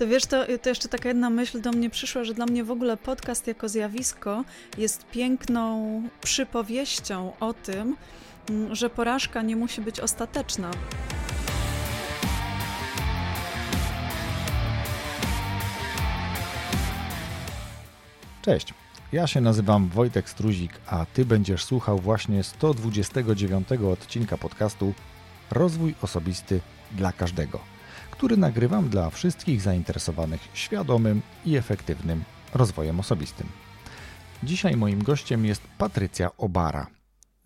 [0.00, 2.70] To wiesz, to, to jeszcze taka jedna myśl do mnie przyszła, że dla mnie w
[2.70, 4.44] ogóle podcast jako zjawisko
[4.78, 7.96] jest piękną przypowieścią o tym,
[8.50, 10.70] mm, że porażka nie musi być ostateczna.
[18.42, 18.74] Cześć.
[19.12, 24.94] Ja się nazywam Wojtek Struzik, a Ty będziesz słuchał właśnie 129 odcinka podcastu
[25.50, 26.60] Rozwój Osobisty
[26.92, 27.60] dla Każdego,
[28.20, 32.24] który nagrywam dla wszystkich zainteresowanych świadomym i efektywnym
[32.54, 33.46] rozwojem osobistym.
[34.42, 36.86] Dzisiaj moim gościem jest Patrycja Obara.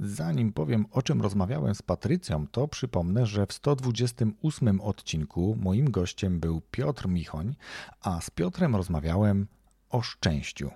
[0.00, 6.40] Zanim powiem o czym rozmawiałem z Patrycją, to przypomnę, że w 128 odcinku moim gościem
[6.40, 7.54] był Piotr Michoń,
[8.00, 9.46] a z Piotrem rozmawiałem
[9.90, 10.70] o szczęściu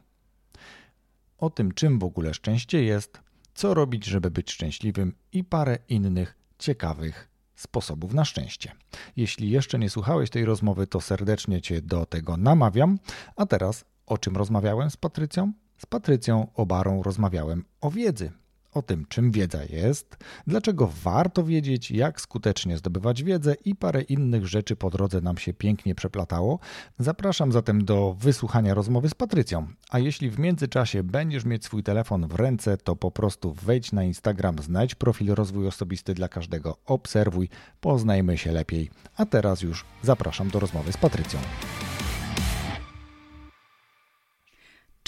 [1.38, 3.20] o tym, czym w ogóle szczęście jest,
[3.54, 7.27] co robić, żeby być szczęśliwym i parę innych ciekawych
[7.60, 8.72] sposobów na szczęście.
[9.16, 12.98] Jeśli jeszcze nie słuchałeś tej rozmowy, to serdecznie Cię do tego namawiam.
[13.36, 15.52] A teraz o czym rozmawiałem z Patrycją?
[15.78, 18.32] Z Patrycją Obarą rozmawiałem o wiedzy,
[18.74, 20.16] o tym, czym wiedza jest,
[20.46, 25.54] dlaczego warto wiedzieć, jak skutecznie zdobywać wiedzę i parę innych rzeczy po drodze nam się
[25.54, 26.58] pięknie przeplatało.
[26.98, 29.66] Zapraszam zatem do wysłuchania rozmowy z Patrycją.
[29.90, 34.04] A jeśli w międzyczasie będziesz mieć swój telefon w ręce, to po prostu wejdź na
[34.04, 37.48] Instagram, znajdź profil Rozwój Osobisty dla każdego, obserwuj,
[37.80, 38.90] poznajmy się lepiej.
[39.16, 41.40] A teraz już zapraszam do rozmowy z Patrycją.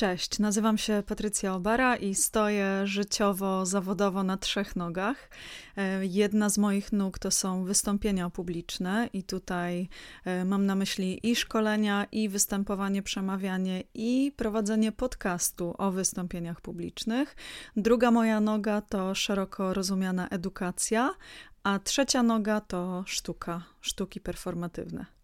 [0.00, 5.30] Cześć, nazywam się Patrycja Obara i stoję życiowo, zawodowo na trzech nogach.
[5.76, 9.88] E, jedna z moich nóg to są wystąpienia publiczne, i tutaj
[10.24, 17.36] e, mam na myśli i szkolenia, i występowanie, przemawianie, i prowadzenie podcastu o wystąpieniach publicznych.
[17.76, 21.14] Druga moja noga to szeroko rozumiana edukacja,
[21.62, 25.19] a trzecia noga to sztuka, sztuki performatywne.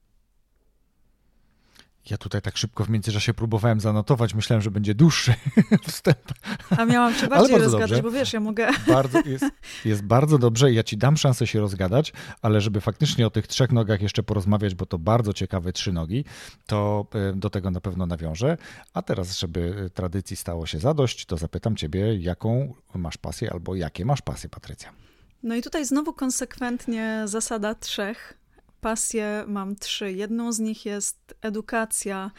[2.11, 5.35] Ja tutaj tak szybko w międzyczasie próbowałem zanotować, myślałem, że będzie dłuższy
[5.89, 6.33] wstęp.
[6.77, 8.03] A miałam się bardziej rozgadać, dobrze.
[8.03, 8.69] bo wiesz, ja mogę...
[8.87, 9.45] Bardzo, jest,
[9.85, 12.13] jest bardzo dobrze ja ci dam szansę się rozgadać,
[12.43, 16.25] ale żeby faktycznie o tych trzech nogach jeszcze porozmawiać, bo to bardzo ciekawe trzy nogi,
[16.67, 18.57] to e, do tego na pewno nawiążę.
[18.95, 24.05] A teraz, żeby tradycji stało się zadość, to zapytam ciebie, jaką masz pasję albo jakie
[24.05, 24.93] masz pasje, Patrycja?
[25.43, 28.39] No i tutaj znowu konsekwentnie zasada trzech
[28.87, 30.13] pasje mam trzy.
[30.13, 32.31] Jedną z nich jest edukacja,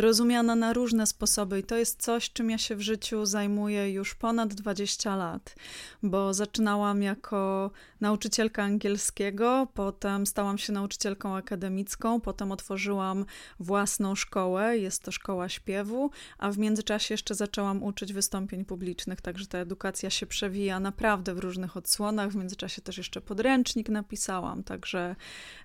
[0.00, 4.14] rozumiana na różne sposoby, i to jest coś, czym ja się w życiu zajmuję już
[4.14, 5.54] ponad 20 lat,
[6.02, 7.70] bo zaczynałam jako
[8.00, 13.24] nauczycielka angielskiego, potem stałam się nauczycielką akademicką, potem otworzyłam
[13.60, 19.46] własną szkołę, jest to szkoła śpiewu, a w międzyczasie jeszcze zaczęłam uczyć wystąpień publicznych, także
[19.46, 22.30] ta edukacja się przewija naprawdę w różnych odsłonach.
[22.30, 25.16] W międzyczasie też jeszcze podręcznik napisałam, także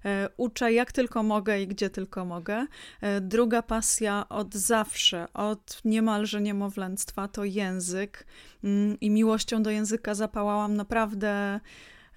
[0.05, 2.65] e, uczę jak tylko mogę i gdzie tylko mogę.
[3.01, 8.25] E, druga pasja od zawsze, od niemalże niemowlęctwa to język.
[8.63, 11.59] Mm, i miłością do języka zapałałam naprawdę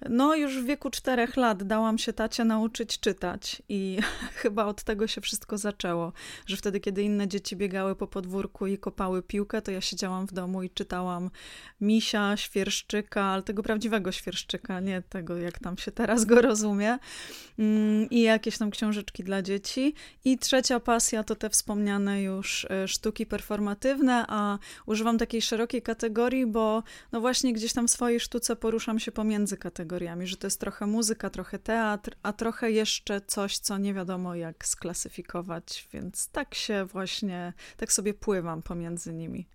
[0.09, 3.99] no, już w wieku czterech lat dałam się tacie nauczyć czytać i
[4.41, 6.13] chyba od tego się wszystko zaczęło,
[6.45, 10.33] że wtedy, kiedy inne dzieci biegały po podwórku i kopały piłkę, to ja siedziałam w
[10.33, 11.29] domu i czytałam
[11.81, 16.97] misia, świerszczyka, ale tego prawdziwego świerszczyka, nie tego, jak tam się teraz go rozumie,
[17.59, 19.93] mm, i jakieś tam książeczki dla dzieci.
[20.25, 26.45] I trzecia pasja to te wspomniane już e, sztuki performatywne, a używam takiej szerokiej kategorii,
[26.45, 30.47] bo no właśnie gdzieś tam w swojej sztuce poruszam się pomiędzy kategoriami kategoriami, że to
[30.47, 36.29] jest trochę muzyka, trochę teatr, a trochę jeszcze coś, co nie wiadomo jak sklasyfikować, więc
[36.29, 39.47] tak się właśnie, tak sobie pływam pomiędzy nimi.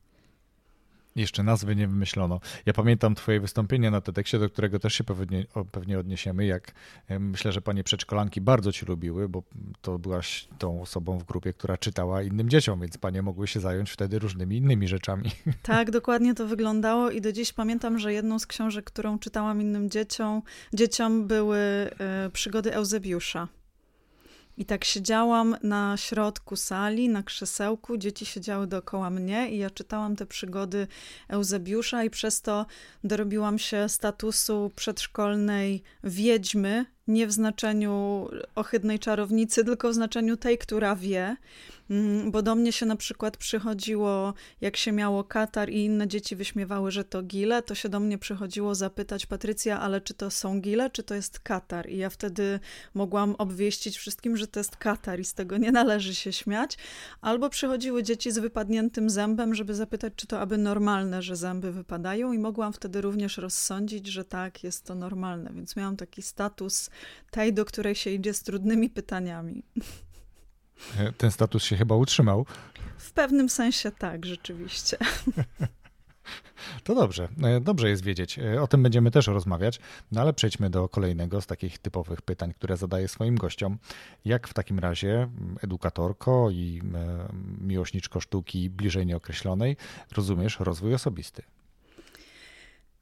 [1.16, 2.40] Jeszcze nazwy nie wymyślono.
[2.66, 6.72] Ja pamiętam twoje wystąpienie na TEDxie, do którego też się pewnie, pewnie odniesiemy, jak
[7.20, 9.42] myślę, że panie przedszkolanki bardzo ci lubiły, bo
[9.82, 13.90] to byłaś tą osobą w grupie, która czytała innym dzieciom, więc panie mogły się zająć
[13.90, 15.30] wtedy różnymi innymi rzeczami.
[15.62, 19.90] Tak, dokładnie to wyglądało i do dziś pamiętam, że jedną z książek, którą czytałam innym
[19.90, 20.42] dzieciom,
[20.74, 23.48] dzieciom były e, przygody Eusebiusza.
[24.60, 30.16] I tak siedziałam na środku sali, na krzesełku, dzieci siedziały dookoła mnie i ja czytałam
[30.16, 30.86] te przygody
[31.28, 32.66] Eusebiusza i przez to
[33.04, 40.96] dorobiłam się statusu przedszkolnej wiedźmy, nie w znaczeniu ohydnej czarownicy, tylko w znaczeniu tej, która
[40.96, 41.36] wie.
[41.90, 46.36] Mm, bo do mnie się na przykład przychodziło, jak się miało katar i inne dzieci
[46.36, 50.60] wyśmiewały, że to gile, to się do mnie przychodziło zapytać Patrycja, ale czy to są
[50.60, 51.88] gile, czy to jest katar?
[51.90, 52.60] I ja wtedy
[52.94, 56.78] mogłam obwieścić wszystkim, że to jest katar i z tego nie należy się śmiać.
[57.20, 62.32] Albo przychodziły dzieci z wypadniętym zębem, żeby zapytać, czy to aby normalne, że zęby wypadają
[62.32, 65.50] i mogłam wtedy również rozsądzić, że tak, jest to normalne.
[65.54, 66.90] Więc miałam taki status
[67.30, 69.62] tej, do której się idzie z trudnymi pytaniami.
[71.16, 72.46] Ten status się chyba utrzymał.
[72.98, 74.96] W pewnym sensie tak, rzeczywiście.
[76.84, 78.38] To dobrze, e, dobrze jest wiedzieć.
[78.38, 79.80] E, o tym będziemy też rozmawiać,
[80.12, 83.78] no ale przejdźmy do kolejnego z takich typowych pytań, które zadaję swoim gościom.
[84.24, 85.28] Jak w takim razie
[85.62, 87.28] edukatorko i e,
[87.60, 89.76] miłośniczko sztuki bliżej nieokreślonej
[90.16, 91.42] rozumiesz rozwój osobisty?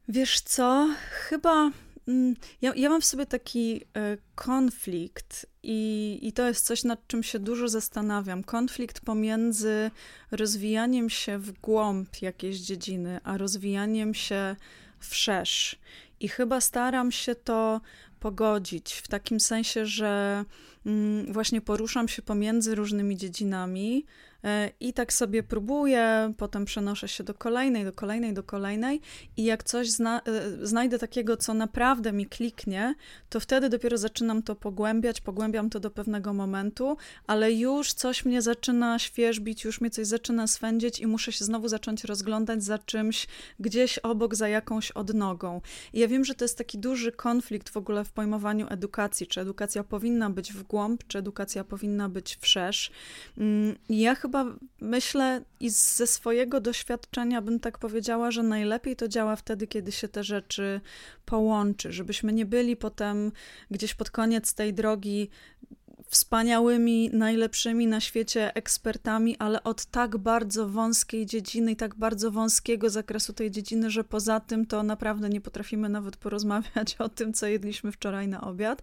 [0.07, 1.71] Wiesz co, chyba
[2.61, 7.23] ja, ja mam w sobie taki e, konflikt, i, i to jest coś, nad czym
[7.23, 8.43] się dużo zastanawiam.
[8.43, 9.91] Konflikt pomiędzy
[10.31, 14.55] rozwijaniem się w głąb jakiejś dziedziny, a rozwijaniem się
[14.99, 15.79] wszerz.
[16.19, 17.81] I chyba staram się to
[18.19, 20.45] pogodzić w takim sensie, że
[20.85, 24.05] mm, właśnie poruszam się pomiędzy różnymi dziedzinami,
[24.79, 29.01] I tak sobie próbuję, potem przenoszę się do kolejnej, do kolejnej, do kolejnej
[29.37, 32.95] i jak coś zna, e, znajdę takiego, co naprawdę mi kliknie,
[33.29, 36.97] to wtedy dopiero zaczynam to pogłębiać, pogłębiam to do pewnego momentu,
[37.27, 41.67] ale już coś mnie zaczyna świeżbić, już mnie coś zaczyna swędzić i muszę się znowu
[41.67, 43.27] zacząć rozglądać za czymś
[43.59, 45.61] gdzieś obok, za jakąś odnogą.
[45.93, 49.41] I ja wiem, że to jest taki duży konflikt w ogóle w pojmowaniu edukacji, czy
[49.41, 52.91] edukacja powinna być w głąb, czy edukacja powinna być wszerz.
[53.37, 54.45] Mm, ja chyba chyba
[54.81, 60.07] myślę i ze swojego doświadczenia bym tak powiedziała, że najlepiej to działa wtedy, kiedy się
[60.07, 60.81] te rzeczy
[61.25, 63.31] połączy, żebyśmy nie byli potem
[63.71, 65.29] gdzieś pod koniec tej drogi
[66.09, 72.89] wspaniałymi, najlepszymi na świecie ekspertami, ale od tak bardzo wąskiej dziedziny i tak bardzo wąskiego
[72.89, 77.47] zakresu tej dziedziny, że poza tym to naprawdę nie potrafimy nawet porozmawiać o tym, co
[77.47, 78.81] jedliśmy wczoraj na obiad,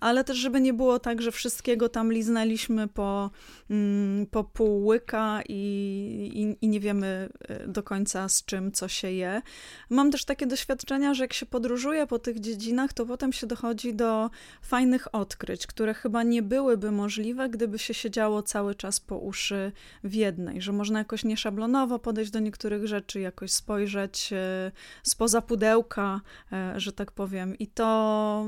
[0.00, 3.30] ale też, żeby nie było tak, że wszystkiego tam liznęliśmy po,
[3.70, 8.88] mm, po pół łyka i, i, i nie wiemy e, do końca z czym, co
[8.88, 9.42] się je.
[9.90, 13.94] Mam też takie doświadczenia, że jak się podróżuje po tych dziedzinach, to potem się dochodzi
[13.94, 14.30] do
[14.62, 19.72] fajnych odkryć, które chyba nie były byłyby możliwe, gdyby się siedziało cały czas po uszy
[20.04, 24.72] w jednej, że można jakoś nieszablonowo podejść do niektórych rzeczy, jakoś spojrzeć e,
[25.02, 26.20] spoza pudełka,
[26.52, 27.58] e, że tak powiem.
[27.58, 28.46] I to,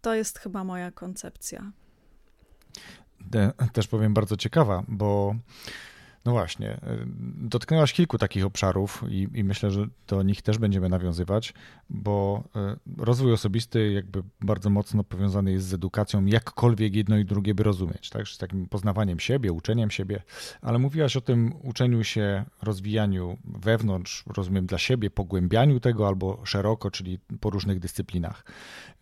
[0.00, 1.72] to jest chyba moja koncepcja.
[3.72, 5.34] Też powiem bardzo ciekawa, bo
[6.24, 6.80] no właśnie,
[7.36, 11.54] dotknęłaś kilku takich obszarów i, i, myślę, że do nich też będziemy nawiązywać,
[11.90, 12.44] bo
[12.98, 17.62] y, rozwój osobisty jakby bardzo mocno powiązany jest z edukacją, jakkolwiek jedno i drugie by
[17.62, 18.28] rozumieć, tak?
[18.28, 20.22] z takim poznawaniem siebie, uczeniem siebie,
[20.60, 26.90] ale mówiłaś o tym uczeniu się, rozwijaniu wewnątrz, rozumiem, dla siebie, pogłębianiu tego albo szeroko,
[26.90, 28.44] czyli po różnych dyscyplinach.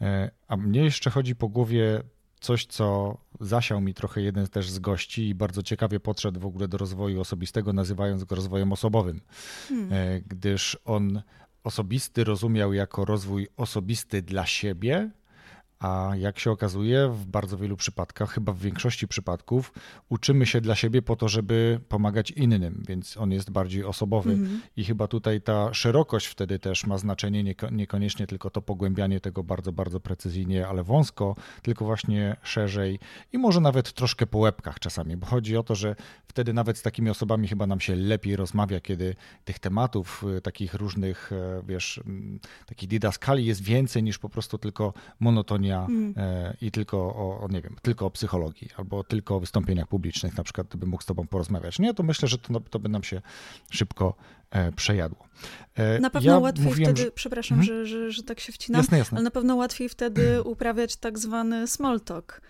[0.01, 0.05] Y,
[0.49, 2.03] a mnie jeszcze chodzi po głowie
[2.41, 6.69] coś, co zasiał mi trochę jeden też z gości i bardzo ciekawie podszedł w ogóle
[6.69, 9.21] do rozwoju osobistego, nazywając go rozwojem osobowym,
[9.69, 9.93] hmm.
[9.93, 11.23] E, gdyż on
[11.65, 15.11] osobisty rozumiał jako rozwój osobisty dla siebie,
[15.81, 19.73] a jak się okazuje, w bardzo wielu przypadkach, chyba w większości przypadków,
[20.09, 24.33] uczymy się dla siebie po to, żeby pomagać innym, więc on jest bardziej osobowy.
[24.33, 24.61] Mm.
[24.77, 29.73] I chyba tutaj ta szerokość wtedy też ma znaczenie, niekoniecznie tylko to pogłębianie tego bardzo,
[29.73, 32.99] bardzo precyzyjnie, ale wąsko, tylko właśnie szerzej
[33.33, 35.97] i może nawet troszkę po łebkach czasami, bo chodzi o to, że
[36.27, 40.75] wtedy nawet z takimi osobami chyba nam się lepiej rozmawia, kiedy tych tematów, y, takich
[40.75, 42.01] różnych, e, wiesz,
[42.67, 46.15] takich didaskali jest więcej niż po prostu tylko monotonia mm.
[46.61, 50.77] i tylko o, nie wiem, tylko o psychologii albo tylko o wystąpieniach publicznych, na przykład
[50.77, 51.79] bym mógł z tobą porozmawiać.
[51.79, 53.23] Nie, to myślę, że to, to by nam się
[53.71, 54.15] szybko
[54.51, 55.29] e, przejadło.
[56.01, 57.13] Na pewno ja łatwiej mówiłem, wtedy, że...
[57.13, 57.67] przepraszam, hmm?
[57.67, 59.17] że, że, że tak się wcinam, jasne, jasne.
[59.17, 62.41] ale na pewno łatwiej wtedy uprawiać tak zwany small talk.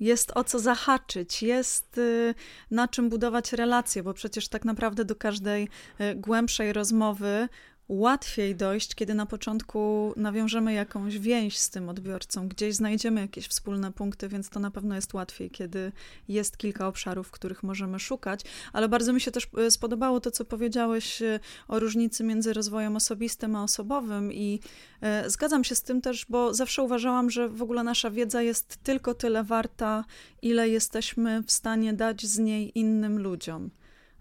[0.00, 2.34] Jest o co zahaczyć, jest y,
[2.70, 5.68] na czym budować relacje, bo przecież tak naprawdę do każdej
[6.00, 7.48] y, głębszej rozmowy
[7.90, 13.92] łatwiej dojść, kiedy na początku nawiążemy jakąś więź z tym odbiorcą, gdzieś znajdziemy jakieś wspólne
[13.92, 15.92] punkty, więc to na pewno jest łatwiej, kiedy
[16.28, 18.40] jest kilka obszarów, w których możemy szukać.
[18.72, 22.96] Ale bardzo mi się też e, spodobało to, co powiedziałeś e, o różnicy między rozwojem
[22.96, 24.60] osobistym a osobowym, i
[25.00, 28.76] e, zgadzam się z tym też, bo zawsze uważałam, że w ogóle nasza wiedza jest
[28.82, 30.04] tylko tyle warta,
[30.42, 33.70] ile jesteśmy w stanie dać z niej innym ludziom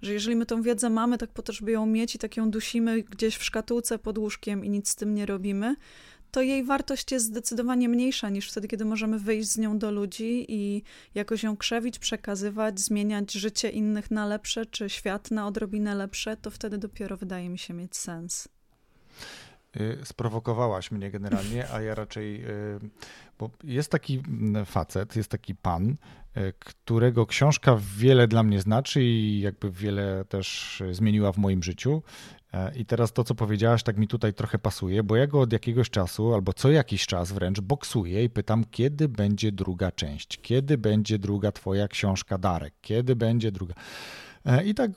[0.01, 2.51] że jeżeli my tą wiedzę mamy tak po to, żeby ją mieć i tak ją
[2.51, 5.75] dusimy gdzieś w szkatułce pod łóżkiem i nic z tym nie robimy,
[6.31, 10.45] to jej wartość jest zdecydowanie mniejsza niż wtedy, kiedy możemy wyjść z nią do ludzi
[10.49, 10.83] i
[11.15, 16.51] jakoś ją krzewić, przekazywać, zmieniać życie innych na lepsze, czy świat na odrobinę lepsze, to
[16.51, 18.47] wtedy dopiero wydaje mi się mieć sens.
[19.77, 22.79] Y, sprowokowałaś mnie generalnie, a ja raczej, y,
[23.39, 29.03] bo jest taki mm, facet, jest taki pan, y, którego książka wiele dla mnie znaczy
[29.03, 32.01] i jakby wiele też zmieniła w moim życiu.
[32.53, 35.53] E, I teraz to, co powiedziałaś, tak mi tutaj trochę pasuje, bo ja go od
[35.53, 40.77] jakiegoś czasu, albo co jakiś czas wręcz boksuję i pytam, kiedy będzie druga część, kiedy
[40.77, 43.73] będzie druga twoja książka Darek, kiedy będzie druga.
[44.45, 44.91] E, I tak,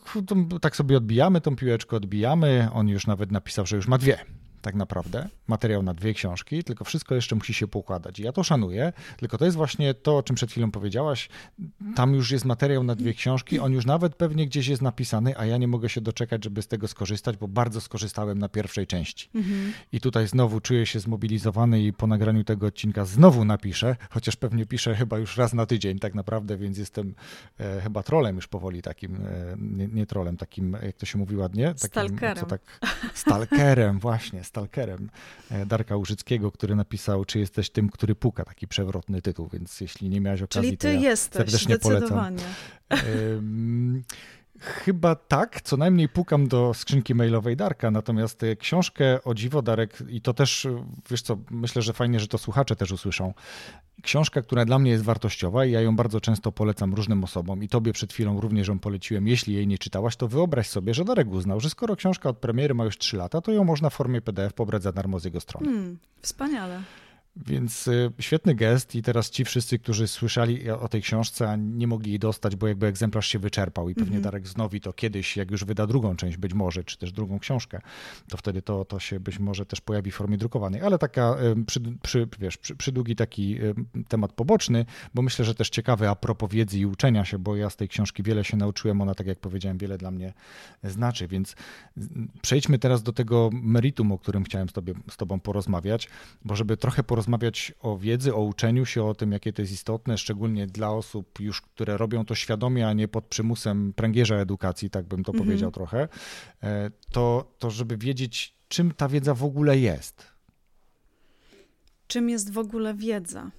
[0.61, 2.69] tak sobie odbijamy tą piłeczkę, odbijamy.
[2.73, 6.85] On już nawet napisał, że już ma dwie tak naprawdę, materiał na dwie książki, tylko
[6.85, 8.19] wszystko jeszcze musi się poukładać.
[8.19, 11.29] I ja to szanuję, tylko to jest właśnie to, o czym przed chwilą powiedziałaś.
[11.95, 15.47] Tam już jest materiał na dwie książki, on już nawet pewnie gdzieś jest napisany, a
[15.47, 19.29] ja nie mogę się doczekać, żeby z tego skorzystać, bo bardzo skorzystałem na pierwszej części.
[19.35, 19.73] Mhm.
[19.93, 24.67] I tutaj znowu czuję się zmobilizowany i po nagraniu tego odcinka znowu napiszę, chociaż pewnie
[24.67, 27.15] piszę chyba już raz na tydzień tak naprawdę, więc jestem
[27.59, 31.37] e, chyba trolem już powoli takim, e, nie, nie trolem, takim, jak to się mówi
[31.37, 31.67] ładnie?
[31.67, 32.37] Takim, stalkerem.
[32.37, 32.61] Co tak,
[33.15, 35.11] stalkerem, właśnie, stalkerem
[35.51, 38.45] e, Darka Użyckiego, który napisał Czy jesteś tym, który puka?
[38.45, 42.37] Taki przewrotny tytuł, więc jeśli nie miałeś okazji, Czyli ty to ja jesteś, serdecznie polecam.
[44.63, 49.99] Chyba tak, co najmniej pukam do skrzynki mailowej Darka, natomiast e, książkę o dziwo Darek,
[50.09, 50.69] i to też,
[51.11, 53.35] wiesz co, myślę, że fajnie, że to słuchacze też usłyszą.
[54.03, 57.69] Książka, która dla mnie jest wartościowa i ja ją bardzo często polecam różnym osobom i
[57.69, 61.29] tobie przed chwilą również ją poleciłem, jeśli jej nie czytałaś, to wyobraź sobie, że Darek
[61.29, 64.21] uznał, że skoro książka od premiery ma już 3 lata, to ją można w formie
[64.21, 65.67] PDF pobrać za darmo z jego strony.
[65.67, 66.83] Hmm, wspaniale.
[67.37, 71.87] Więc y, świetny gest i teraz ci wszyscy, którzy słyszeli o tej książce, a nie
[71.87, 74.23] mogli jej dostać, bo jakby egzemplarz się wyczerpał i pewnie -hmm.
[74.23, 77.81] Darek znowi to kiedyś, jak już wyda drugą część być może, czy też drugą książkę,
[78.29, 80.81] to wtedy to, to się być może też pojawi w formie drukowanej.
[80.81, 83.75] Ale taka y, przy, przy, wiesz, przy, przydługi taki y,
[84.09, 87.71] temat poboczny, bo myślę, że też ciekawy a propos wiedzy i uczenia się, bo ja
[87.71, 90.33] z tej książki wiele się nauczyłem, ona tak jak powiedziałem, wiele dla mnie
[90.85, 91.57] znaczy, więc
[92.43, 96.09] przejdźmy teraz do tego meritum, o którym chciałem z, tobie, z tobą porozmawiać,
[96.45, 99.73] bo żeby trochę porozmawiać porozmawiać o wiedzy, o uczeniu się, o tym, jakie to jest
[99.73, 104.91] istotne, szczególnie dla osób już, które robią to świadomie, a nie pod przymusem pręgierza edukacji,
[104.91, 105.49] tak bym to mhm.
[105.49, 106.09] powiedział trochę,
[106.63, 110.27] e, to, to żeby wiedzieć, czym ta wiedza w ogóle jest.
[112.07, 113.51] Czym jest w ogóle wiedza?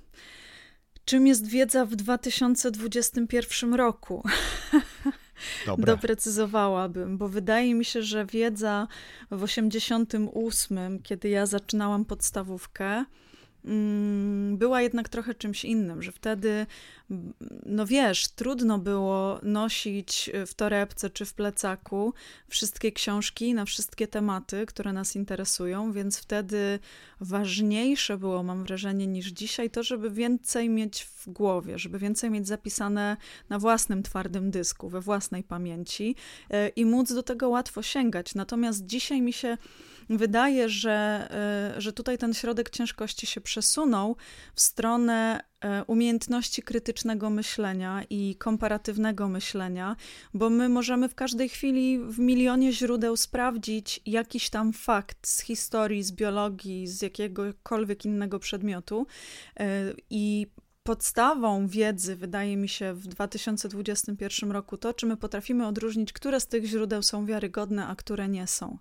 [1.05, 4.23] Czym jest wiedza w 2021 roku?
[5.65, 5.95] Dobre.
[5.95, 8.87] Doprecyzowałabym, bo wydaje mi się, że wiedza
[9.31, 13.05] w 88, kiedy ja zaczynałam podstawówkę, Mm,
[14.51, 16.65] była jednak trochę czymś innym, że wtedy,
[17.65, 22.13] no wiesz, trudno było nosić w torebce czy w plecaku
[22.47, 26.79] wszystkie książki na wszystkie tematy, które nas interesują, więc wtedy
[27.19, 32.47] ważniejsze było, mam wrażenie, niż dzisiaj to, żeby więcej mieć w głowie, żeby więcej mieć
[32.47, 33.17] zapisane
[33.49, 36.15] na własnym twardym dysku, we własnej pamięci
[36.49, 38.35] e, i móc do tego łatwo sięgać.
[38.35, 39.57] Natomiast dzisiaj mi się
[40.09, 41.27] wydaje, że,
[41.77, 44.15] e, że tutaj ten środek ciężkości się przesunął
[44.55, 49.95] w stronę e, umiejętności krytycznego myślenia i komparatywnego myślenia,
[50.33, 56.03] bo my możemy w każdej chwili w milionie źródeł sprawdzić jakiś tam fakt z historii,
[56.03, 59.07] z biologii, z jakiegokolwiek innego przedmiotu
[59.59, 60.47] e, i
[60.83, 66.47] podstawą wiedzy, wydaje mi się, w 2021 roku to, czy my potrafimy odróżnić, które z
[66.47, 68.77] tych źródeł są wiarygodne, a które nie są.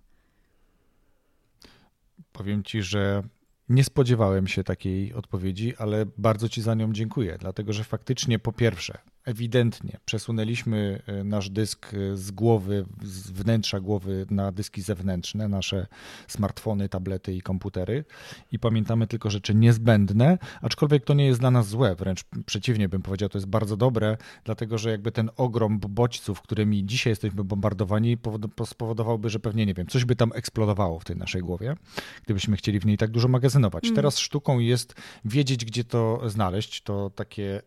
[2.33, 3.23] Powiem ci, że
[3.69, 8.53] nie spodziewałem się takiej odpowiedzi, ale bardzo ci za nią dziękuję, dlatego że faktycznie po
[8.53, 15.49] pierwsze, ewidentnie przesunęliśmy e, nasz dysk e, z głowy, z wnętrza głowy na dyski zewnętrzne,
[15.49, 15.87] nasze
[16.29, 18.05] smartfony, tablety i komputery
[18.53, 23.03] i pamiętamy tylko rzeczy niezbędne, aczkolwiek to nie jest dla nas złe, wręcz przeciwnie bym
[23.03, 28.19] powiedział, to jest bardzo dobre, dlatego że jakby ten ogrom bodźców, którymi dzisiaj jesteśmy bombardowani
[28.67, 31.77] spowodowałby, że pewnie, nie wiem, coś by tam eksplodowało w tej naszej głowie,
[32.25, 33.85] gdybyśmy chcieli w niej tak dużo magazynować.
[33.85, 33.97] Mm.
[33.97, 37.63] Teraz sztuką jest wiedzieć, gdzie to znaleźć, to takie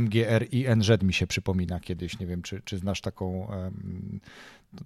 [0.00, 2.18] MGR i NZ mi się przypomina kiedyś.
[2.18, 3.48] Nie wiem, czy, czy znasz taką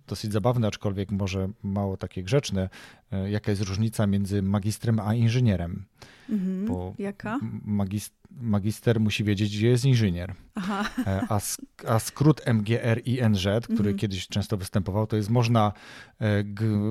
[0.07, 2.69] dosyć zabawne, aczkolwiek może mało takie grzeczne,
[3.13, 5.85] e, jaka jest różnica między magistrem a inżynierem.
[6.29, 6.67] Mhm.
[6.67, 7.41] Bo Jaka?
[7.65, 10.35] Magist magister musi wiedzieć, gdzie jest inżynier.
[10.55, 10.85] Aha.
[11.07, 11.41] E, a,
[11.87, 13.97] a skrót MGR i NZ, który mhm.
[13.97, 15.73] kiedyś często występował, to jest można
[16.21, 16.45] e,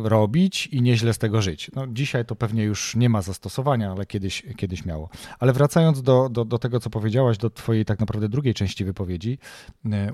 [0.04, 1.72] robić i nieźle z tego żyć.
[1.76, 5.10] No, dzisiaj to pewnie już nie ma zastosowania, ale kiedyś, kiedyś miało.
[5.40, 9.38] Ale wracając do, do, do tego, co powiedziałaś, do twojej tak naprawdę drugiej części wypowiedzi,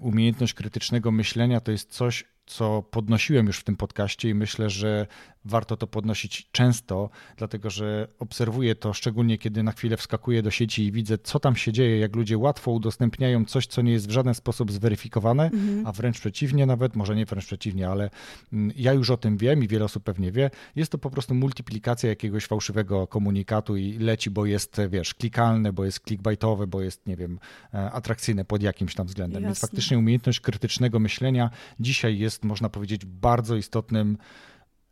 [0.01, 5.07] umiejętność krytycznego myślenia to jest coś, co podnosiłem już w tym podcaście i myślę, że
[5.46, 10.86] warto to podnosić często, dlatego że obserwuję to szczególnie kiedy na chwilę wskakuję do sieci
[10.86, 14.12] i widzę, co tam się dzieje, jak ludzie łatwo udostępniają coś, co nie jest w
[14.12, 15.88] żaden sposób zweryfikowane, mhm.
[15.88, 18.10] a wręcz przeciwnie nawet, może nie wręcz przeciwnie, ale
[18.53, 21.36] mm, ja już o tym wiem i wiele osób pewnie wie, jest to po prostu
[21.36, 27.08] multiplikacja jakiegoś fałszywego komunikatu i leci, bo jest, wiesz, klikalne, bo jest clickbaitowe, bo jest,
[27.08, 27.39] nie wiem,
[27.74, 29.43] e, atrakcyjne pod jakimś tam względem.
[29.43, 29.48] Jasne.
[29.48, 34.17] Więc faktycznie umiejętność krytycznego myślenia dzisiaj jest, można powiedzieć, bardzo istotnym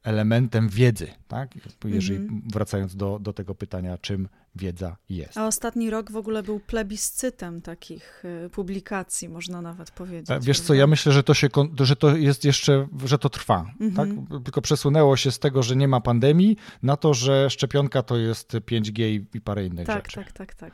[0.08, 1.52] elementem wiedzy, tak?
[1.86, 2.42] Jeżeli mhm.
[2.52, 5.38] wracając do, do tego pytania, czym wiedza jest.
[5.38, 10.32] A ostatni rok w ogóle był plebiscytem takich y, publikacji, można nawet powiedzieć.
[10.32, 11.48] E, wiesz co, ja myślę, że to, się,
[11.80, 13.66] że to jest jeszcze, że to trwa.
[13.80, 13.94] Mhm.
[13.94, 14.44] Tak?
[14.44, 18.54] Tylko przesunęło się z tego, że nie ma pandemii, na to, że szczepionka to jest
[18.54, 20.16] 5G i parę innych tak, rzeczy.
[20.16, 20.74] Tak, tak, tak.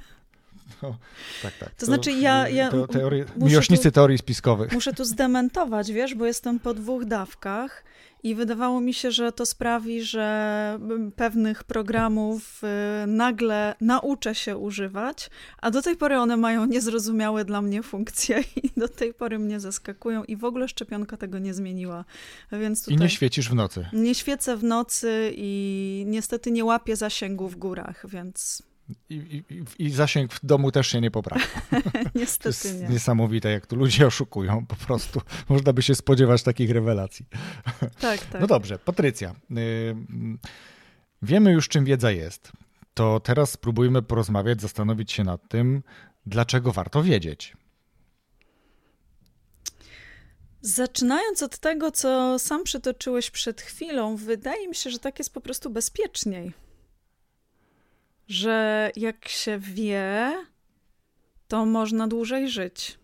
[0.84, 0.96] No,
[1.42, 1.74] tak, tak.
[1.74, 2.48] To, znaczy ja...
[2.48, 4.72] ja to teorie, miłośnicy tu, teorii spiskowych.
[4.72, 7.84] Muszę tu zdementować, wiesz, bo jestem po dwóch dawkach
[8.24, 10.78] i wydawało mi się, że to sprawi, że
[11.16, 12.60] pewnych programów
[13.04, 18.44] y, nagle nauczę się używać, a do tej pory one mają niezrozumiałe dla mnie funkcje
[18.62, 22.04] i do tej pory mnie zaskakują i w ogóle szczepionka tego nie zmieniła.
[22.52, 23.86] Więc tutaj I nie świecisz w nocy.
[23.92, 28.62] Nie świecę w nocy i niestety nie łapię zasięgu w górach, więc
[29.08, 31.46] i, i, I, zasięg w domu też się nie poprawia.
[32.14, 32.88] Niestety to jest nie.
[32.88, 35.20] Niesamowite, jak tu ludzie oszukują po prostu.
[35.48, 37.26] Można by się spodziewać takich rewelacji.
[38.00, 38.40] Tak, tak.
[38.40, 39.34] No dobrze, Patrycja.
[39.50, 39.96] Y,
[41.22, 42.52] wiemy już, czym wiedza jest.
[42.94, 45.82] To teraz spróbujmy porozmawiać, zastanowić się nad tym,
[46.26, 47.56] dlaczego warto wiedzieć.
[50.60, 55.40] Zaczynając od tego, co sam przytoczyłeś przed chwilą, wydaje mi się, że tak jest po
[55.40, 56.52] prostu bezpieczniej
[58.28, 60.32] że jak się wie,
[61.48, 62.98] to można dłużej żyć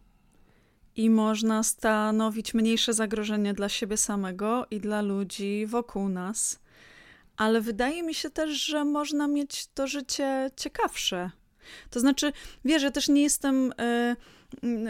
[0.96, 6.60] i można stanowić mniejsze zagrożenie dla siebie samego i dla ludzi wokół nas.
[7.36, 11.30] Ale wydaje mi się też, że można mieć to życie ciekawsze.
[11.90, 12.32] To znaczy,
[12.64, 13.72] wiesz, ja też nie jestem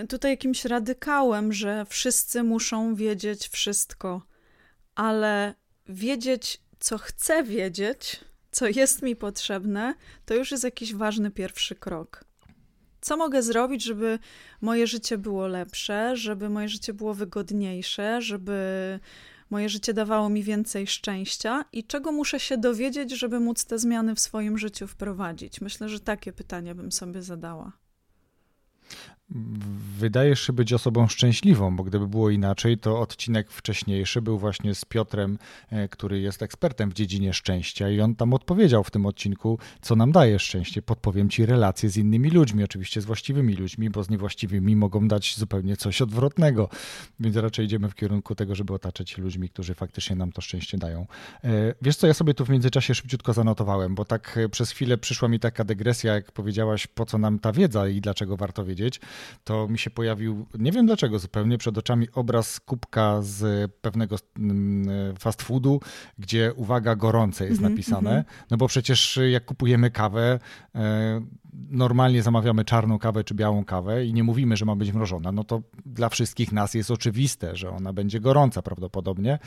[0.03, 4.23] y, tutaj jakimś radykałem, że wszyscy muszą wiedzieć wszystko,
[4.95, 5.55] ale
[5.89, 8.21] wiedzieć, co chcę wiedzieć,
[8.51, 9.95] co jest mi potrzebne,
[10.27, 12.25] to już jest jakiś ważny pierwszy krok.
[13.01, 14.19] Co mogę zrobić, żeby
[14.61, 18.99] moje życie było lepsze, żeby moje życie było wygodniejsze, żeby
[19.51, 24.15] moje życie dawało mi więcej szczęścia i czego muszę się dowiedzieć, żeby móc te zmiany
[24.15, 25.61] w swoim życiu wprowadzić?
[25.61, 27.73] Myślę, że takie pytanie bym sobie zadała
[29.99, 34.85] wydajesz się być osobą szczęśliwą, bo gdyby było inaczej, to odcinek wcześniejszy był właśnie z
[34.85, 35.39] Piotrem,
[35.71, 39.97] e, który jest ekspertem w dziedzinie szczęścia i on tam odpowiedział w tym odcinku, co
[39.97, 40.83] nam daje szczęście.
[40.83, 45.37] Podpowiem ci relacje z innymi ludźmi, oczywiście z właściwymi ludźmi, bo z niewłaściwymi mogą dać
[45.37, 46.69] zupełnie coś odwrotnego,
[47.21, 50.79] więc raczej idziemy w kierunku tego, żeby otaczać się ludźmi, którzy faktycznie nam to szczęście
[50.79, 51.07] dają.
[51.45, 54.99] E, wiesz co, ja sobie tu w międzyczasie szybciutko zanotowałem, bo tak e, przez chwilę
[54.99, 59.01] przyszła mi taka dygresja, jak powiedziałaś, po co nam ta wiedza i dlaczego warto wiedzieć
[59.45, 65.17] to mi się pojawił, nie wiem dlaczego zupełnie, przed oczami obraz kubka z pewnego mm,
[65.17, 65.81] fast foodu,
[66.19, 68.11] gdzie uwaga, gorące jest mm -hmm, napisane.
[68.11, 68.45] Mm -hmm.
[68.51, 70.39] No bo przecież jak kupujemy kawę,
[70.75, 71.21] e,
[71.71, 75.45] normalnie zamawiamy czarną kawę czy białą kawę i nie mówimy, że ma być mrożona, no
[75.45, 79.39] to dla wszystkich nas jest oczywiste, że ona będzie gorąca prawdopodobnie,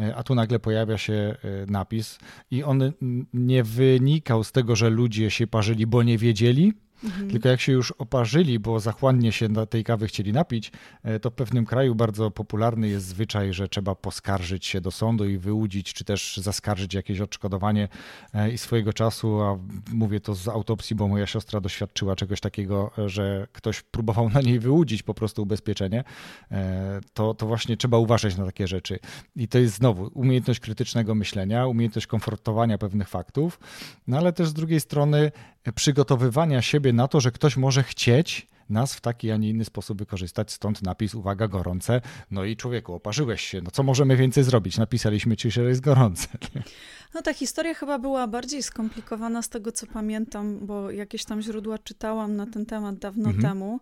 [0.00, 2.18] e, a tu nagle pojawia się e, napis
[2.50, 2.92] i on
[3.34, 6.72] nie wynikał z tego, że ludzie się parzyli, bo nie wiedzieli,
[7.04, 7.30] Mhm.
[7.30, 11.34] Tylko jak się już oparzyli, bo zachłannie się tej kawy chcieli napić, e, to w
[11.34, 16.04] pewnym kraju bardzo popularny jest zwyczaj, że trzeba poskarżyć się do sądu i wyłudzić, czy
[16.04, 17.88] też zaskarżyć jakieś odszkodowanie.
[18.34, 19.58] E, I swojego czasu, a
[19.92, 24.58] mówię to z autopsji, bo moja siostra doświadczyła czegoś takiego, że ktoś próbował na niej
[24.58, 26.04] wyłudzić po prostu ubezpieczenie,
[26.50, 28.98] e, to, to właśnie trzeba uważać na takie rzeczy.
[29.36, 33.60] I to jest znowu umiejętność krytycznego myślenia, umiejętność komfortowania pewnych faktów,
[34.06, 35.32] no ale też z drugiej strony
[35.74, 39.98] przygotowywania siebie na to, że ktoś może chcieć nas w taki, a nie inny sposób
[39.98, 40.52] wykorzystać.
[40.52, 42.00] Stąd napis, uwaga, gorące.
[42.30, 43.60] No i człowieku, oparzyłeś się.
[43.60, 44.78] No co możemy więcej zrobić?
[44.78, 46.28] Napisaliśmy ci, że jest gorące.
[47.14, 51.78] No ta historia chyba była bardziej skomplikowana z tego, co pamiętam, bo jakieś tam źródła
[51.78, 53.42] czytałam na ten temat dawno mhm.
[53.42, 53.80] temu.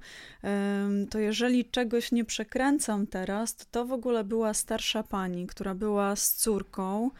[1.10, 6.16] To jeżeli czegoś nie przekręcam teraz, to to w ogóle była starsza pani, która była
[6.16, 7.10] z córką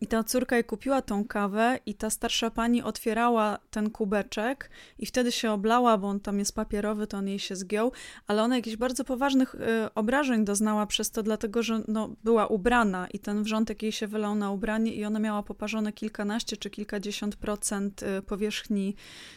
[0.00, 5.06] I ta córka jej kupiła tą kawę, i ta starsza pani otwierała ten kubeczek, i
[5.06, 7.92] wtedy się oblała, bo on tam jest papierowy, to on jej się zgiął,
[8.26, 9.58] ale ona jakichś bardzo poważnych y,
[9.94, 14.34] obrażeń doznała przez to, dlatego że no, była ubrana i ten wrzątek jej się wylał
[14.34, 18.94] na ubranie, i ona miała poparzone kilkanaście czy kilkadziesiąt procent y, powierzchni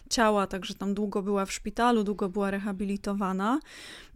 [0.10, 3.60] ciała, także tam długo była w szpitalu, długo była rehabilitowana.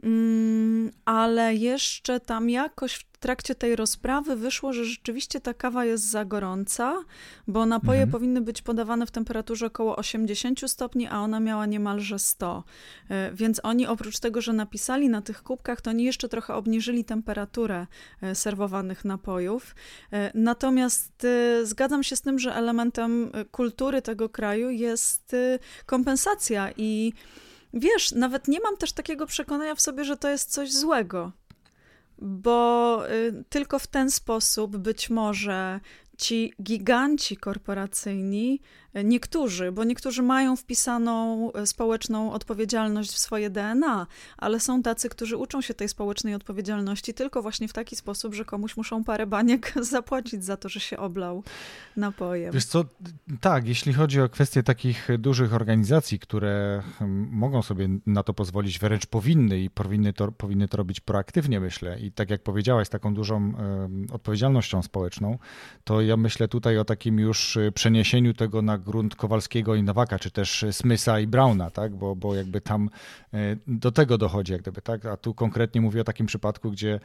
[0.04, 6.10] Mm, ale jeszcze tam jakoś w trakcie tej rozprawy wyszło, że rzeczywiście ta kawa jest
[6.10, 7.04] za gorąca,
[7.48, 8.12] bo napoje mhm.
[8.12, 12.64] powinny być podawane w temperaturze około 80 stopni, a ona miała niemalże 100.
[13.10, 17.06] E, więc oni oprócz tego, że napisali na tych kubkach, to oni jeszcze trochę obniżyli
[17.06, 17.88] temperaturę
[18.22, 19.76] e, serwowanych napojów.
[20.12, 21.28] E, natomiast
[21.64, 25.36] zgadzam się z tym, że elementem kultury tego kraju jest
[25.86, 27.14] kompensacja i
[27.78, 31.32] Wiesz, nawet nie mam też takiego przekonania w sobie, że to jest coś złego.
[32.18, 35.80] Bo y, tylko w ten sposób być może
[36.18, 38.60] ci giganci korporacyjni
[39.04, 45.38] Niektórzy, bo niektórzy mają wpisaną e, społeczną odpowiedzialność w swoje DNA, ale są tacy, którzy
[45.38, 49.74] uczą się tej społecznej odpowiedzialności tylko właśnie w taki sposób, że komuś muszą parę baniek
[49.92, 51.44] zapłacić za to, że się oblał
[51.98, 52.54] napojem.
[52.54, 52.86] Wiesz co,
[53.42, 58.80] tak, jeśli chodzi o kwestie takich dużych organizacji, które hmm, mogą sobie na to pozwolić,
[58.80, 62.00] wręcz powinny i powinny to, powinny to robić proaktywnie, myślę.
[62.00, 63.54] I tak jak powiedziałaś, taką dużą
[64.12, 65.38] odpowiedzialnością społeczną,
[65.84, 70.20] to ja myślę tutaj o takim już e, przeniesieniu tego na grunt Kowalskiego i Nowaka,
[70.20, 71.96] czy też Smitha i Brauna, tak?
[71.96, 72.90] bo, bo jakby tam
[73.34, 75.06] e, do tego dochodzi, jak gdyby, tak?
[75.06, 77.00] A tu konkretnie mówię o takim przypadku, gdzie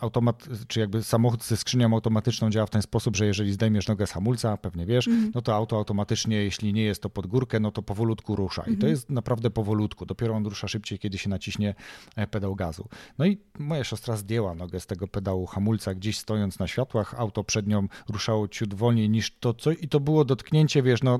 [0.00, 4.06] automat, czy jakby samochód ze skrzynią automatyczną działa w ten sposób, że jeżeli zdejmiesz nogę
[4.06, 7.60] z hamulca, pewnie wiesz, mm no to auto automatycznie, jeśli nie jest to pod górkę,
[7.60, 8.62] no to powolutku rusza.
[8.62, 8.80] I mm -hmm.
[8.80, 8.90] to mhm.
[8.90, 10.06] jest naprawdę powolutku.
[10.06, 11.74] Dopiero on rusza szybciej, kiedy się naciśnie
[12.16, 12.88] e, pedał gazu.
[13.18, 17.44] No i moja siostra zdjęła nogę z tego pedału hamulca, gdzieś stojąc na światłach, auto
[17.44, 21.18] przed nią ruszało ciut wolniej niż to, co i to było do dotknięcie, wiesz, no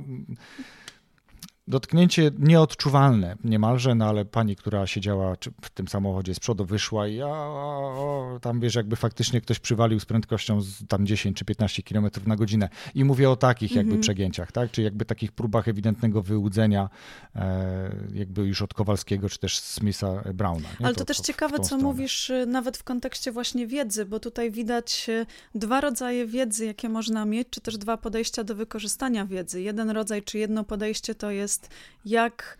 [1.69, 7.21] dotknięcie nieodczuwalne niemalże, no ale pani, która siedziała w tym samochodzie z przodu wyszła i
[7.21, 11.83] a, a, tam wiesz, jakby faktycznie ktoś przywalił z prędkością z tam 10 czy 15
[11.83, 12.69] km na godzinę.
[12.95, 14.01] I mówię o takich jakby -hmm.
[14.01, 14.71] przegięciach, tak?
[14.71, 16.89] Czy jakby takich próbach ewidentnego wyłudzenia
[17.37, 20.69] e, jakby już od Kowalskiego, czy też Smitha Browna.
[20.81, 20.87] Nie?
[20.87, 21.85] Ale to, to też to, ciekawe, co stronę.
[21.85, 26.89] mówisz y, nawet w kontekście właśnie wiedzy, bo tutaj widać y, dwa rodzaje wiedzy, jakie
[26.89, 29.63] można mieć, czy też dwa podejścia do wykorzystania wiedzy.
[29.63, 31.69] Jeden rodzaj, czy jedno podejście to jest jest
[32.05, 32.59] jak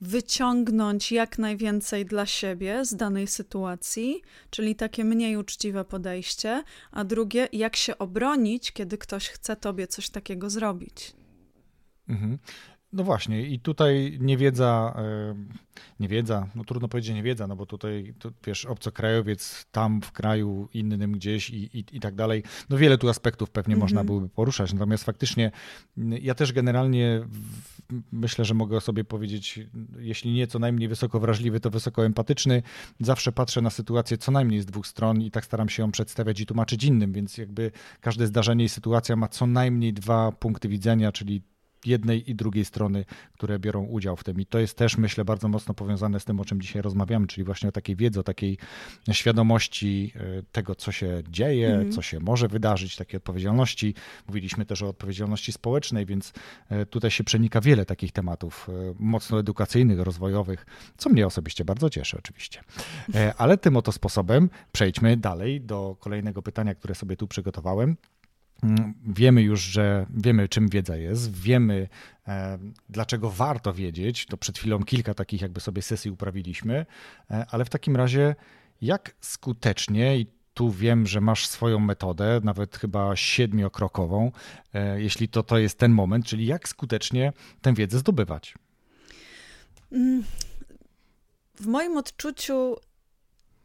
[0.00, 7.48] wyciągnąć jak najwięcej dla siebie z danej sytuacji, czyli takie mniej uczciwe podejście, a drugie,
[7.52, 11.12] jak się obronić, kiedy ktoś chce tobie coś takiego zrobić.
[12.08, 12.38] Mhm.
[12.94, 14.96] No właśnie, i tutaj niewiedza,
[16.00, 21.12] niewiedza, no trudno powiedzieć niewiedza, no bo tutaj, to, wiesz, obcokrajowiec tam w kraju innym
[21.12, 22.42] gdzieś i, i, i tak dalej.
[22.70, 23.84] No wiele tu aspektów pewnie mm -hmm.
[23.84, 24.06] można mhm.
[24.06, 25.50] byłoby poruszać, natomiast faktycznie
[25.96, 27.20] ja też generalnie
[28.12, 29.60] myślę, że mogę sobie powiedzieć,
[29.98, 32.62] jeśli nie co najmniej wysoko wrażliwy, to wysoko empatyczny.
[33.00, 36.40] Zawsze patrzę na sytuację co najmniej z dwóch stron i tak staram się ją przedstawiać
[36.40, 41.12] i tłumaczyć innym, więc jakby każde zdarzenie i sytuacja ma co najmniej dwa punkty widzenia,
[41.12, 41.42] czyli
[41.86, 44.40] jednej i drugiej strony, które biorą udział w tym.
[44.40, 47.44] I to jest też, myślę, bardzo mocno powiązane z tym, o czym dzisiaj rozmawiamy, czyli
[47.44, 48.58] właśnie o takiej wiedzy, o takiej
[49.12, 51.92] świadomości e, tego, co się dzieje, mhm.
[51.92, 53.94] co się może wydarzyć, takiej odpowiedzialności.
[54.28, 56.32] Mówiliśmy też o odpowiedzialności społecznej, więc
[56.68, 60.66] e, tutaj się przenika wiele takich tematów e, mocno edukacyjnych, rozwojowych,
[60.96, 62.60] co mnie osobiście bardzo cieszy oczywiście.
[63.38, 67.96] Ale tym oto sposobem przejdźmy dalej do kolejnego pytania, które sobie tu przygotowałem.
[68.62, 71.88] Mm, wiemy już, że wiemy, czym wiedza jest, wiemy,
[72.28, 74.26] e, dlaczego warto wiedzieć.
[74.26, 76.86] To przed chwilą kilka takich jakby sobie sesji uprawiliśmy,
[77.30, 78.34] e, ale w takim razie,
[78.80, 84.32] jak skutecznie, i tu wiem, że masz swoją metodę, nawet chyba siedmiokrokową,
[84.74, 88.54] e, jeśli to, to jest ten moment, czyli jak skutecznie tę wiedzę zdobywać?
[89.92, 90.24] Mm,
[91.54, 92.76] w moim odczuciu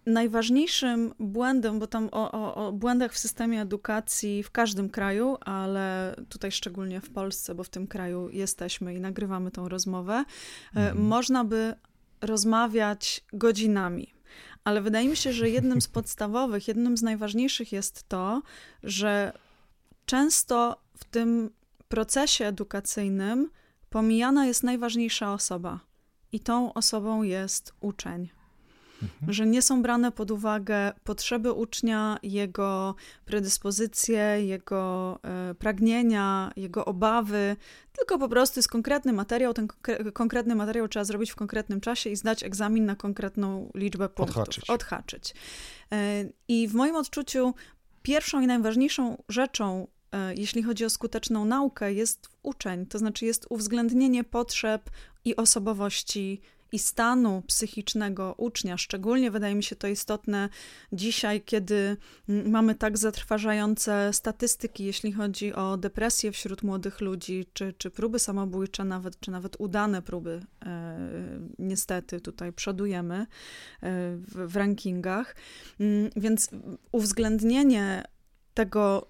[0.10, 6.16] najważniejszym błędem, bo tam o, o, o, błędach w systemie edukacji w każdym kraju, ale
[6.30, 11.06] tutaj szczególnie w Polsce, bo w tym kraju jesteśmy i nagrywamy tą rozmowę, e, mhm.
[11.06, 11.74] można by
[12.22, 14.14] rozmawiać godzinami.
[14.64, 18.42] Ale wydaje mi się, że jednym z podstawowych, jednym z najważniejszych jest to,
[18.84, 19.34] że
[20.06, 21.50] często w tym
[21.88, 23.50] procesie edukacyjnym
[23.90, 25.80] pomijana jest najważniejsza osoba.
[26.32, 28.30] I tą osobą jest uczeń.
[29.04, 29.34] Mhm.
[29.34, 37.56] Że nie są brane pod uwagę potrzeby ucznia, jego predyspozycje, jego e, pragnienia, jego obawy,
[37.94, 39.54] tylko po prostu jest konkretny materiał.
[39.54, 39.68] Ten
[40.14, 44.38] konkretny materiał trzeba zrobić w konkretnym czasie i zdać egzamin na konkretną liczbę punktów.
[44.38, 44.70] Odhaczyć.
[44.70, 45.34] Odhaczyć.
[45.92, 47.54] E, I w moim odczuciu
[48.02, 53.46] pierwszą i najważniejszą rzeczą, e, jeśli chodzi o skuteczną naukę, jest uczeń, to znaczy jest
[53.50, 54.90] uwzględnienie potrzeb
[55.26, 58.78] i osobowości i stanu psychicznego ucznia.
[58.78, 60.50] Szczególnie wydaje mi się to istotne
[60.94, 67.92] dzisiaj, kiedy mamy tak zatrważające statystyki, jeśli chodzi o depresję wśród młodych ludzi, czy, czy
[67.92, 70.42] próby samobójcze, nawet, czy nawet udane próby.
[70.66, 71.00] E,
[71.60, 73.26] niestety tutaj przodujemy e,
[74.18, 75.36] w, w rankingach.
[76.16, 76.50] Więc
[76.92, 78.04] uwzględnienie
[78.54, 79.08] tego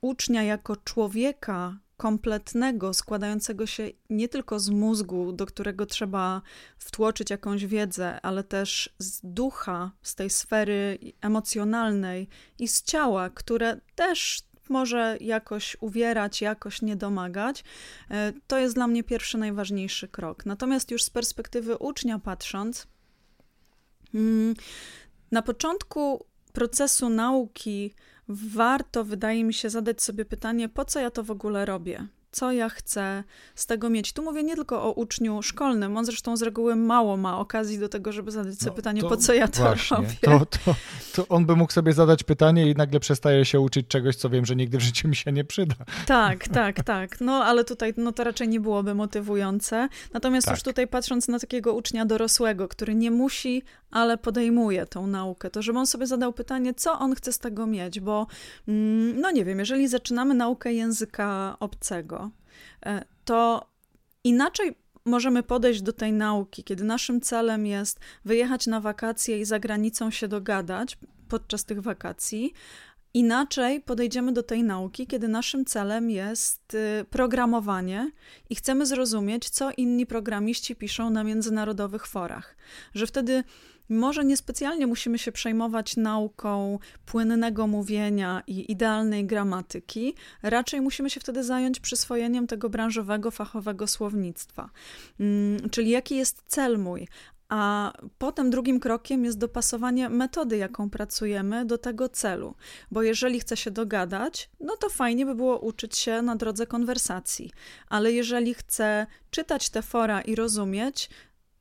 [0.00, 6.42] ucznia jako człowieka, kompletnego, składającego się nie tylko z mózgu, do którego trzeba
[6.78, 13.80] wtłoczyć jakąś wiedzę, ale też z ducha, z tej sfery emocjonalnej i z ciała, które
[13.94, 17.64] też może jakoś uwierać, jakoś nie domagać,
[18.10, 20.46] e, to jest dla mnie pierwszy najważniejszy krok.
[20.46, 22.86] Natomiast już z perspektywy ucznia patrząc,
[24.14, 24.54] mm,
[25.30, 27.94] na początku procesu nauki
[28.30, 32.08] warto, wydaje mi się, zadać sobie pytanie, po co ja to w ogóle robię?
[32.32, 34.12] co ja chcę z tego mieć.
[34.12, 37.88] Tu mówię nie tylko o uczniu szkolnym, on zresztą z reguły mało ma okazji do
[37.88, 40.16] tego, żeby zadać sobie no, pytanie, po co ja to właśnie, robię.
[40.20, 40.74] To, to,
[41.14, 44.46] to on by mógł sobie zadać pytanie i nagle przestaje się uczyć czegoś, co wiem,
[44.46, 45.74] że nigdy w życiu mi się nie przyda.
[46.06, 47.20] Tak, tak, tak.
[47.20, 49.88] No ale tutaj no, to raczej nie byłoby motywujące.
[50.12, 50.56] Natomiast tak.
[50.56, 55.62] już tutaj patrząc na takiego ucznia dorosłego, który nie musi, ale podejmuje tą naukę, to
[55.62, 58.26] żeby on sobie zadał pytanie, co on chce z tego mieć, bo
[58.68, 62.30] mm, no nie wiem, jeżeli zaczynamy naukę języka obcego,
[62.86, 63.70] e, to
[64.24, 64.74] inaczej
[65.04, 70.10] możemy podejść do tej nauki, kiedy naszym celem jest wyjechać na wakacje i za granicą
[70.10, 70.98] się dogadać
[71.28, 72.52] podczas tych wakacji.
[73.14, 78.10] Inaczej podejdziemy do tej nauki, kiedy naszym celem jest y, programowanie
[78.50, 82.56] i chcemy zrozumieć, co inni programiści piszą na międzynarodowych forach.
[82.94, 83.44] Że wtedy
[83.90, 91.44] może niespecjalnie musimy się przejmować nauką płynnego mówienia i idealnej gramatyki, raczej musimy się wtedy
[91.44, 94.70] zająć przyswojeniem tego branżowego, fachowego słownictwa.
[95.20, 97.08] Mm, czyli jaki jest cel mój,
[97.50, 102.54] a potem drugim krokiem jest dopasowanie metody, jaką pracujemy, do tego celu.
[102.90, 107.50] Bo jeżeli chcę się dogadać, no to fajnie by było uczyć się na drodze konwersacji.
[107.88, 111.10] Ale jeżeli chcę czytać te fora i rozumieć,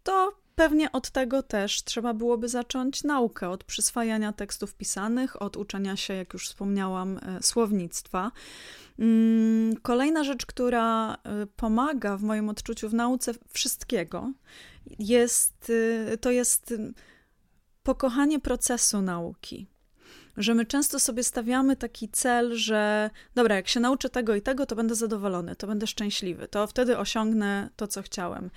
[0.04, 5.96] to Pewnie od tego też trzeba byłoby zacząć naukę, od przyswajania tekstów pisanych, od uczenia
[5.96, 8.32] się, jak już wspomniałam, e, słownictwa.
[9.00, 11.18] Mm, kolejna rzecz, która e,
[11.56, 14.32] pomaga w moim odczuciu w nauce wszystkiego,
[15.00, 15.72] jest,
[16.10, 16.74] e, to jest
[17.84, 19.68] pokochanie procesu nauki
[20.40, 24.66] że my często sobie stawiamy taki cel, że dobra, jak się nauczę tego i tego,
[24.66, 28.50] to będę zadowolony, to będę szczęśliwy, to wtedy osiągnę to, co chciałem.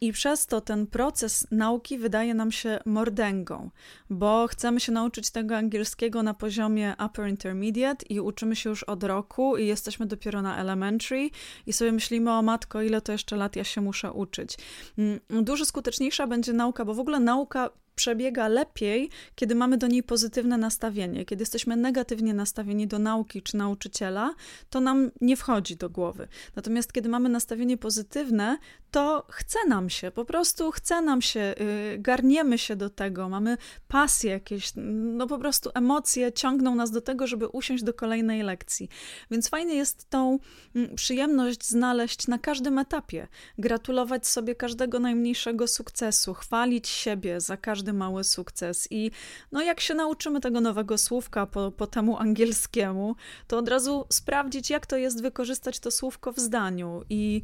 [0.00, 3.70] I przez to ten proces nauki wydaje nam się mordęgą,
[4.10, 9.04] bo chcemy się nauczyć tego angielskiego na poziomie upper intermediate i uczymy się już od
[9.04, 11.30] roku i jesteśmy dopiero na elementary
[11.66, 14.56] i sobie myślimy o matko, ile to jeszcze lat ja się muszę uczyć.
[14.98, 20.02] Mm, dużo skuteczniejsza będzie nauka, bo w ogóle nauka przebiega lepiej, kiedy mamy do niej
[20.02, 21.24] pozytywne nastawienie.
[21.24, 24.34] Kiedy jesteśmy negatywnie nastawieni do nauki czy nauczyciela,
[24.70, 26.28] to nam nie wchodzi do głowy.
[26.56, 28.58] Natomiast kiedy mamy nastawienie pozytywne,
[28.90, 33.56] to chce nam się, po prostu chce nam się, yy, garniemy się do tego, mamy
[33.88, 34.72] pasję jakieś,
[35.18, 38.88] no po prostu emocje ciągną nas do tego, żeby usiąść do kolejnej lekcji.
[39.30, 40.38] Więc fajnie jest tą
[40.74, 47.87] mm, przyjemność znaleźć na każdym etapie, gratulować sobie każdego najmniejszego sukcesu, chwalić siebie za każdy
[47.92, 48.88] mały sukces.
[48.90, 49.10] I
[49.52, 54.70] no jak się nauczymy tego nowego słówka po, po temu angielskiemu, to od razu sprawdzić,
[54.70, 57.42] jak to jest wykorzystać to słówko w zdaniu i,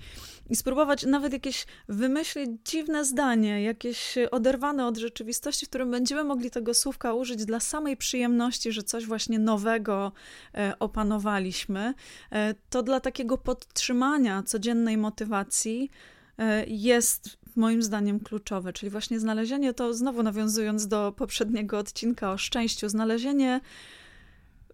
[0.51, 6.51] i spróbować nawet jakieś wymyślić dziwne zdanie, jakieś oderwane od rzeczywistości, w którym będziemy mogli
[6.51, 10.13] tego słówka użyć dla samej przyjemności, że coś właśnie nowego
[10.55, 11.95] e, opanowaliśmy,
[12.33, 15.91] e, to dla takiego podtrzymania codziennej motywacji
[16.39, 22.38] e, jest moim zdaniem kluczowe, czyli właśnie znalezienie to, znowu nawiązując do poprzedniego odcinka o
[22.38, 23.61] szczęściu, znalezienie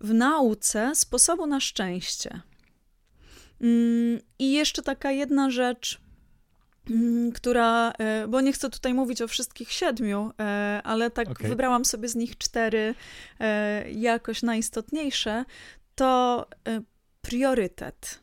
[0.01, 2.40] w nauce sposobu na szczęście.
[3.61, 6.01] Mm, I jeszcze taka jedna rzecz,
[6.90, 11.49] mm, która, e, bo nie chcę tutaj mówić o wszystkich siedmiu, e, ale tak okay.
[11.49, 12.95] wybrałam sobie z nich cztery
[13.40, 15.45] e, jakoś najistotniejsze,
[15.95, 16.47] to
[17.23, 18.21] priorytet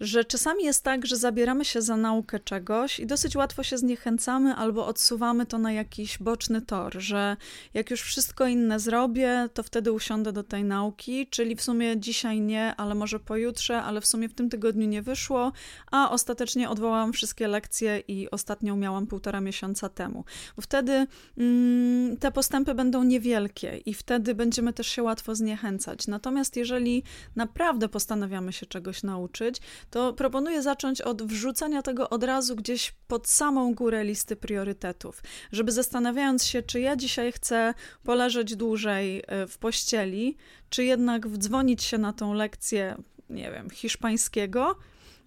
[0.00, 4.54] że czasami jest tak, że zabieramy się za naukę czegoś i dosyć łatwo się zniechęcamy
[4.54, 7.36] albo odsuwamy to na jakiś boczny tor, że
[7.74, 12.40] jak już wszystko inne zrobię, to wtedy usiądę do tej nauki, czyli w sumie dzisiaj
[12.40, 15.52] nie, ale może pojutrze, ale w sumie w tym tygodniu nie wyszło,
[15.90, 20.24] a ostatecznie odwołałam wszystkie lekcje i ostatnią miałam półtora miesiąca temu.
[20.56, 21.06] Bo wtedy
[21.38, 26.06] mm, te postępy będą niewielkie i wtedy będziemy też się łatwo zniechęcać.
[26.06, 27.02] Natomiast jeżeli
[27.36, 33.28] naprawdę postanawiamy się czegoś nauczyć, to proponuję zacząć od wrzucenia tego od razu gdzieś pod
[33.28, 35.22] samą górę listy priorytetów,
[35.52, 37.74] żeby zastanawiając się, czy ja dzisiaj chcę
[38.04, 40.36] poleżeć dłużej e, w pościeli,
[40.70, 42.96] czy jednak wdzwonić się na tą lekcję,
[43.30, 44.76] nie wiem, hiszpańskiego,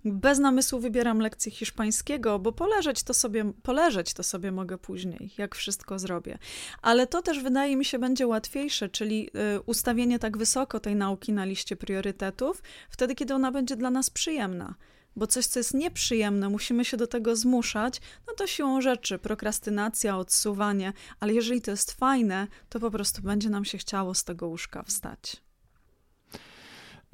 [0.05, 5.55] bez namysłu wybieram lekcję hiszpańskiego, bo poleżeć to sobie, poleżeć to sobie mogę później, jak
[5.55, 6.37] wszystko zrobię.
[6.81, 11.33] Ale to też wydaje mi się będzie łatwiejsze, czyli y, ustawienie tak wysoko tej nauki
[11.33, 14.75] na liście priorytetów, wtedy kiedy ona będzie dla nas przyjemna.
[15.15, 20.17] Bo coś, co jest nieprzyjemne, musimy się do tego zmuszać, no to siłą rzeczy, prokrastynacja,
[20.17, 24.47] odsuwanie, ale jeżeli to jest fajne, to po prostu będzie nam się chciało z tego
[24.47, 25.41] łóżka wstać.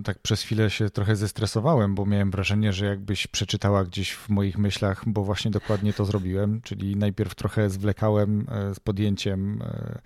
[0.04, 4.58] Tak przez chwilę się trochę zestresowałem, bo miałem wrażenie, że jakbyś przeczytała gdzieś w moich
[4.58, 10.00] myślach, bo właśnie dokładnie to zrobiłem, czyli najpierw trochę zwlekałem e, z podjęciem e,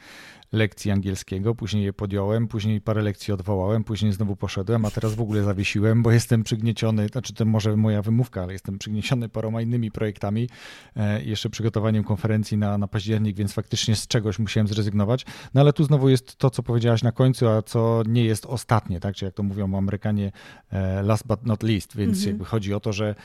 [0.52, 5.22] lekcji angielskiego, później je podjąłem, później parę lekcji odwołałem, później znowu poszedłem, a teraz w
[5.22, 9.92] ogóle zawiesiłem, bo jestem przygnieciony, znaczy to może moja wymówka, ale jestem przygnieciony paroma innymi
[9.92, 10.50] projektami,
[10.96, 15.26] e, jeszcze przygotowaniem konferencji na, na październik, więc faktycznie z czegoś musiałem zrezygnować.
[15.54, 19.00] No ale tu znowu jest to, co powiedziałaś na końcu, a co nie jest ostatnie,
[19.00, 19.16] tak?
[19.16, 20.32] Czy jak to mówią Amerykanie,
[20.72, 22.28] e, last but not least, więc mhm.
[22.28, 23.16] jakby chodzi o to, że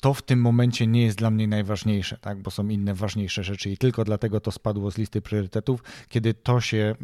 [0.00, 2.42] to w tym momencie nie jest dla mnie najważniejsze, tak?
[2.42, 5.82] bo są inne ważniejsze rzeczy i tylko dlatego to spadło z listy priorytetów.
[6.08, 6.94] Kiedy to się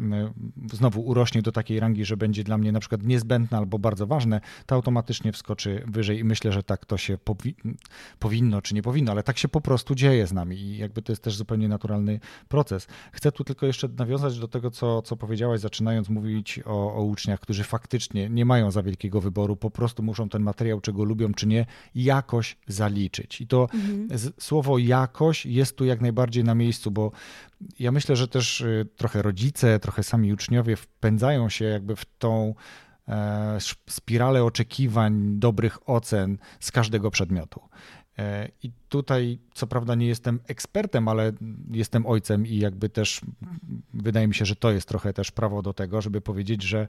[0.73, 4.41] znowu urośnie do takiej rangi, że będzie dla mnie na przykład niezbędne albo bardzo ważne,
[4.65, 7.55] to automatycznie wskoczy wyżej i myślę, że tak to się powi
[8.19, 11.11] powinno czy nie powinno, ale tak się po prostu dzieje z nami i jakby to
[11.11, 12.87] jest też zupełnie naturalny proces.
[13.11, 17.39] Chcę tu tylko jeszcze nawiązać do tego, co, co powiedziałaś, zaczynając mówić o, o uczniach,
[17.39, 21.47] którzy faktycznie nie mają za wielkiego wyboru, po prostu muszą ten materiał, czego lubią czy
[21.47, 23.41] nie, jakoś zaliczyć zaliczyć.
[23.41, 24.07] I to mhm.
[24.39, 27.11] słowo jakość jest tu jak najbardziej na miejscu, bo
[27.79, 32.55] ja myślę, że też y, trochę rodzice, trochę sami uczniowie wpędzają się jakby w tą
[33.07, 33.57] e,
[33.89, 37.61] spiralę oczekiwań, dobrych ocen z każdego przedmiotu.
[38.19, 41.31] E, I tutaj, co prawda, nie jestem ekspertem, ale
[41.71, 43.21] jestem ojcem i jakby też
[43.93, 46.87] wydaje mi się, że to jest trochę też prawo do tego, żeby powiedzieć, że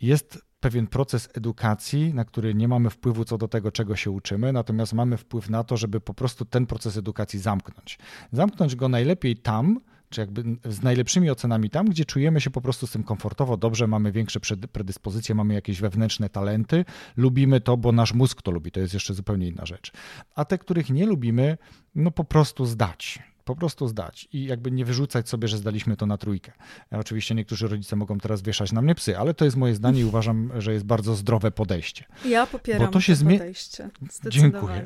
[0.00, 4.52] jest pewien proces edukacji, na który nie mamy wpływu co do tego, czego się uczymy,
[4.52, 7.98] natomiast mamy wpływ na to, żeby po prostu ten proces edukacji zamknąć.
[8.32, 12.86] Zamknąć go najlepiej tam, czy jakby z najlepszymi ocenami tam, gdzie czujemy się po prostu
[12.86, 14.40] z tym komfortowo, dobrze, mamy większe
[14.72, 16.84] predyspozycje, mamy jakieś wewnętrzne talenty,
[17.16, 19.92] lubimy to, bo nasz mózg to lubi, to jest jeszcze zupełnie inna rzecz.
[20.34, 21.58] A te, których nie lubimy,
[21.94, 26.06] no po prostu zdać po prostu zdać i jakby nie wyrzucać sobie, że zdaliśmy to
[26.06, 26.52] na trójkę.
[26.90, 30.04] Oczywiście niektórzy rodzice mogą teraz wieszać na mnie psy, ale to jest moje zdanie i
[30.04, 32.04] uważam, że jest bardzo zdrowe podejście.
[32.24, 33.90] Ja popieram Bo to, się to podejście.
[34.28, 34.84] Dziękuję.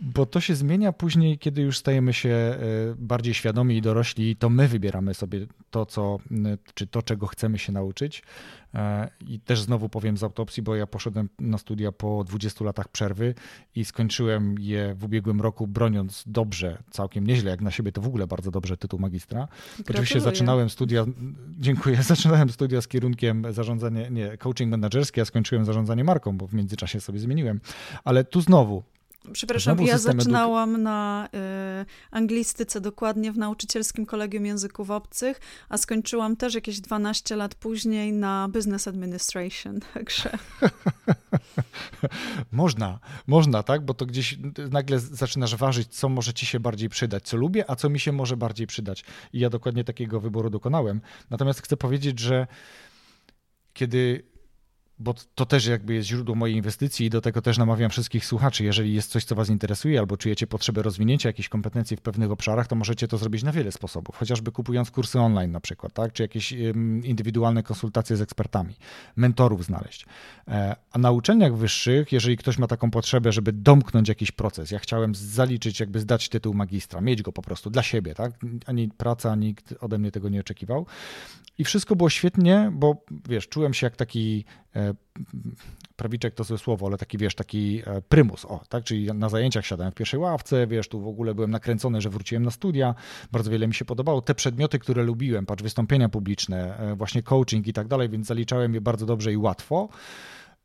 [0.00, 2.58] Bo to się zmienia później, kiedy już stajemy się e,
[2.98, 6.18] bardziej świadomi i dorośli, to my wybieramy sobie to, co,
[6.74, 8.22] czy to, czego chcemy się nauczyć.
[8.74, 12.88] E, I też znowu powiem z autopsji, bo ja poszedłem na studia po 20 latach
[12.88, 13.34] przerwy
[13.74, 18.06] i skończyłem je w ubiegłym roku, broniąc dobrze, całkiem nieźle, jak na siebie to w
[18.06, 19.38] ogóle bardzo dobrze tytuł magistra.
[19.46, 19.84] Gratuluję.
[19.90, 21.04] Oczywiście zaczynałem studia,
[21.58, 26.54] dziękuję, zaczynałem studia z kierunkiem zarządzanie, nie, coaching menedżerski, a skończyłem zarządzanie marką, bo w
[26.54, 27.60] międzyczasie sobie zmieniłem.
[28.04, 28.82] Ale tu znowu
[29.32, 31.28] Przepraszam, ja zaczynałam na
[31.82, 38.12] y, anglistyce dokładnie w nauczycielskim kolegium języków obcych, a skończyłam też jakieś 12 lat później
[38.12, 40.30] na business administration, także...
[42.52, 43.84] można, można, tak?
[43.84, 44.38] Bo to gdzieś
[44.70, 48.12] nagle zaczynasz ważyć, co może ci się bardziej przydać, co lubię, a co mi się
[48.12, 49.04] może bardziej przydać.
[49.32, 51.00] I ja dokładnie takiego wyboru dokonałem.
[51.30, 52.46] Natomiast chcę powiedzieć, że
[53.72, 54.35] kiedy
[54.98, 58.64] bo to też jakby jest źródło mojej inwestycji i do tego też namawiam wszystkich słuchaczy.
[58.64, 62.66] Jeżeli jest coś, co Was interesuje, albo czujecie potrzebę rozwinięcia jakichś kompetencji w pewnych obszarach,
[62.66, 66.12] to możecie to zrobić na wiele sposobów, chociażby kupując kursy online na przykład, tak?
[66.12, 66.52] czy jakieś
[67.02, 68.76] indywidualne konsultacje z ekspertami,
[69.16, 70.06] mentorów znaleźć.
[70.48, 74.78] E, a na uczelniach wyższych, jeżeli ktoś ma taką potrzebę, żeby domknąć jakiś proces, ja
[74.78, 78.32] chciałem zaliczyć, jakby zdać tytuł magistra, mieć go po prostu dla siebie, tak?
[78.66, 80.86] Ani praca, nikt ode mnie tego nie oczekiwał.
[81.58, 84.44] I wszystko było świetnie, bo wiesz, czułem się jak taki
[85.96, 89.66] prawiczek to złe słowo, ale taki, wiesz, taki e, prymus, o, tak, czyli na zajęciach
[89.66, 92.94] siadałem w pierwszej ławce, wiesz, tu w ogóle byłem nakręcony, że wróciłem na studia,
[93.32, 94.22] bardzo wiele mi się podobało.
[94.22, 98.74] Te przedmioty, które lubiłem, patrz, wystąpienia publiczne, e, właśnie coaching i tak dalej, więc zaliczałem
[98.74, 99.88] je bardzo dobrze i łatwo.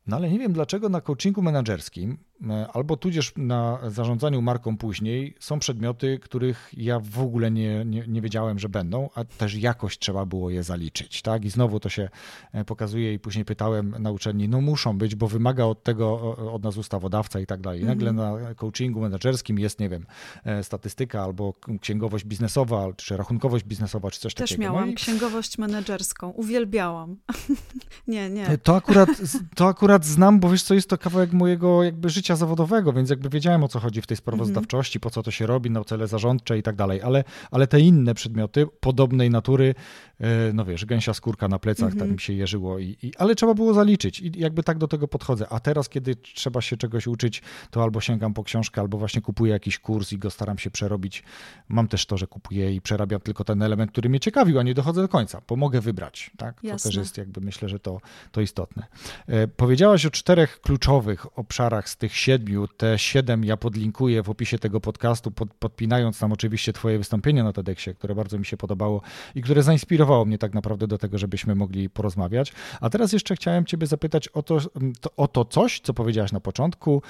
[0.07, 2.17] No ale nie wiem dlaczego na coachingu menedżerskim
[2.49, 8.03] E, albo tudzież na zarządzaniu marką później są przedmioty, których ja w ogóle nie, nie,
[8.07, 11.21] nie, wiedziałem, że będą, a też jakoś trzeba było je zaliczyć.
[11.21, 11.45] Tak?
[11.45, 12.09] I znowu to się
[12.53, 16.63] e, pokazuje i później pytałem na uczelni, no muszą być, bo wymaga od tego od
[16.63, 17.83] nas ustawodawca i tak dalej.
[17.83, 18.43] Nagle mhm.
[18.43, 20.05] na coachingu menedżerskim jest, nie wiem,
[20.43, 24.63] e, statystyka albo księgowość biznesowa, czy rachunkowość biznesowa, czy coś też takiego.
[24.63, 24.95] Też miałam no i...
[24.95, 27.17] księgowość menedżerską, uwielbiałam.
[28.07, 28.57] nie, nie.
[28.57, 29.09] To akurat,
[29.55, 33.29] to akurat znam, bo wiesz co, jest to kawałek mojego jakby życia zawodowego, więc jakby
[33.29, 36.57] wiedziałem o co chodzi w tej sprawozdawczości, po co to się robi, na cele zarządcze
[36.57, 39.75] i tak dalej, ale, ale te inne przedmioty podobnej natury
[40.21, 42.11] E, no wiesz, gęsia skórka na plecach, tak mhm.
[42.11, 45.47] mi się jeżyło, i, i, ale trzeba było zaliczyć i jakby tak do tego podchodzę.
[45.49, 47.41] A teraz, kiedy trzeba się czegoś uczyć,
[47.71, 51.23] to albo sięgam po książkę, albo właśnie kupuję jakiś kurs i go staram się przerobić.
[51.69, 54.73] Mam też to, że kupuję i przerabiam tylko ten element, który mnie ciekawił, a nie
[54.73, 56.61] dochodzę do końca, bo mogę wybrać, tak?
[56.61, 58.01] To też jest jakby, myślę, że to,
[58.31, 58.87] to istotne.
[59.27, 59.47] E,
[59.81, 62.67] Powiedziałaś o czterech kluczowych obszarach z tych siedmiu.
[62.67, 67.53] Te siedem ja podlinkuję w opisie tego podcastu, pod, podpinając tam oczywiście Twoje wystąpienie na
[67.53, 69.01] TEDxie, które bardzo mi się podobało
[69.35, 72.53] i które zainspirowało mnie tak naprawdę do tego, żebyśmy mogli porozmawiać.
[72.81, 74.59] A teraz jeszcze chciałem Ciebie zapytać o to,
[75.01, 77.01] to o to coś, co powiedziałaś na początku.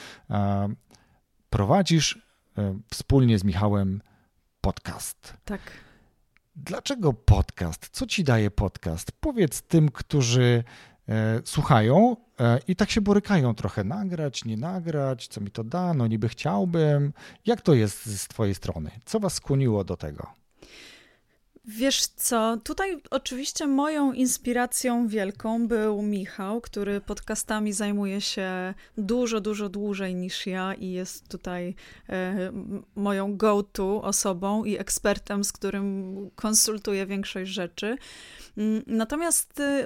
[1.49, 2.19] Prowadzisz
[2.57, 4.01] e, wspólnie z Michałem
[4.61, 5.33] podcast.
[5.45, 5.61] Tak.
[6.55, 7.89] Dlaczego podcast?
[7.91, 9.11] Co ci daje podcast?
[9.11, 10.90] Powiedz tym, którzy e,
[11.45, 13.83] słuchają e, i tak się borykają trochę.
[13.83, 17.13] Nagrać, nie nagrać, co mi to da, no niby chciałbym.
[17.45, 18.91] Jak to jest z twojej strony?
[19.05, 20.27] Co was skłoniło do tego?
[21.65, 29.69] Wiesz co, tutaj oczywiście moją inspiracją wielką był Michał, który podcastami zajmuje się dużo, dużo
[29.69, 31.75] dłużej niż ja i jest tutaj
[32.09, 32.51] e,
[32.95, 37.97] moją go-to osobą i ekspertem, z którym konsultuję większość rzeczy.
[38.57, 39.85] Mm, natomiast y,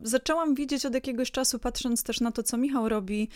[0.00, 3.28] zaczęłam widzieć od jakiegoś czasu, patrząc też na to, co Michał robi,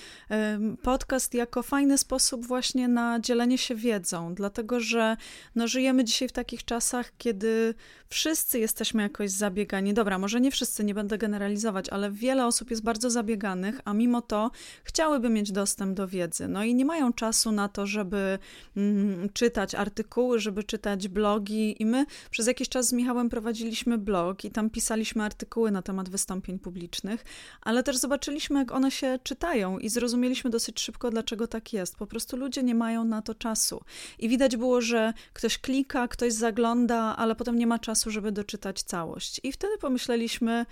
[0.83, 5.17] podcast jako fajny sposób właśnie na dzielenie się wiedzą, dlatego że
[5.55, 7.75] no, żyjemy dzisiaj w takich czasach, kiedy
[8.09, 9.95] wszyscy jesteśmy jakoś zabiegani.
[9.95, 14.23] Dobra, może nie wszyscy, nie będę generalizować, ale wiele osób jest bardzo zabieganych, a mimo
[14.23, 14.51] to
[14.85, 16.49] chciałyby mieć dostęp do wiedzy.
[16.49, 18.39] No i nie mają czasu na to, żeby
[18.77, 21.83] mm, czytać artykuły, żeby czytać blogi.
[21.83, 26.09] I my przez jakiś czas z Michałem prowadziliśmy blog i tam pisaliśmy artykuły na temat
[26.09, 27.25] wystąpień publicznych,
[27.61, 31.97] ale też zobaczyliśmy, jak one się czytają i zrozumieliśmy dosyć szybko, dlaczego tak jest.
[31.97, 33.81] Po prostu ludzie nie mają na to czasu.
[34.19, 38.83] I widać było, że ktoś klika, ktoś zagląda, ale potem nie ma czasu, żeby doczytać
[38.83, 39.41] całość.
[39.43, 40.67] I wtedy pomyśleliśmy,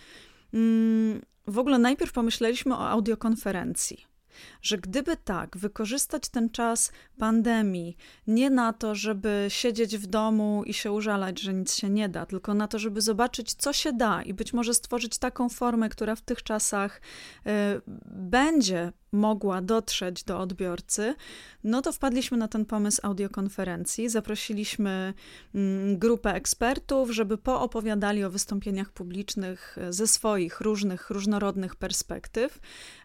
[0.55, 4.08] mm, w ogóle najpierw pomyśleliśmy o audiokonferencji
[4.63, 10.75] że gdyby tak, wykorzystać ten czas pandemii nie na to, żeby siedzieć w domu i
[10.75, 14.23] się użalać, że nic się nie da, tylko na to, żeby zobaczyć, co się da
[14.23, 17.01] i być może stworzyć taką formę, która w tych czasach
[17.47, 17.51] y,
[18.07, 21.15] będzie mogła dotrzeć do odbiorcy,
[21.65, 24.09] no to wpadliśmy na ten pomysł audiokonferencji.
[24.09, 25.15] Zaprosiliśmy
[25.55, 32.57] mm, grupę ekspertów, żeby poopowiadali o wystąpieniach publicznych ze swoich różnych, różnorodnych perspektyw.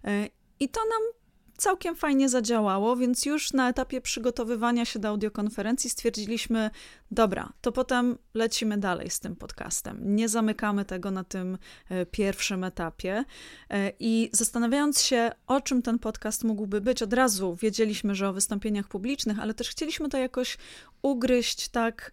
[0.07, 0.29] Y,
[0.59, 1.22] I to nam
[1.63, 6.69] całkiem fajnie zadziałało, więc już na etapie przygotowywania się do audiokonferencji stwierdziliśmy,
[7.11, 10.15] dobra, to potem lecimy dalej z tym podcastem.
[10.15, 11.57] Nie zamykamy tego na tym
[11.89, 13.25] e, pierwszym etapie.
[13.69, 18.33] E, I zastanawiając się, o czym ten podcast mógłby być, od razu wiedzieliśmy, że o
[18.33, 20.57] wystąpieniach publicznych, ale też chcieliśmy to jakoś
[21.01, 22.11] ugryźć tak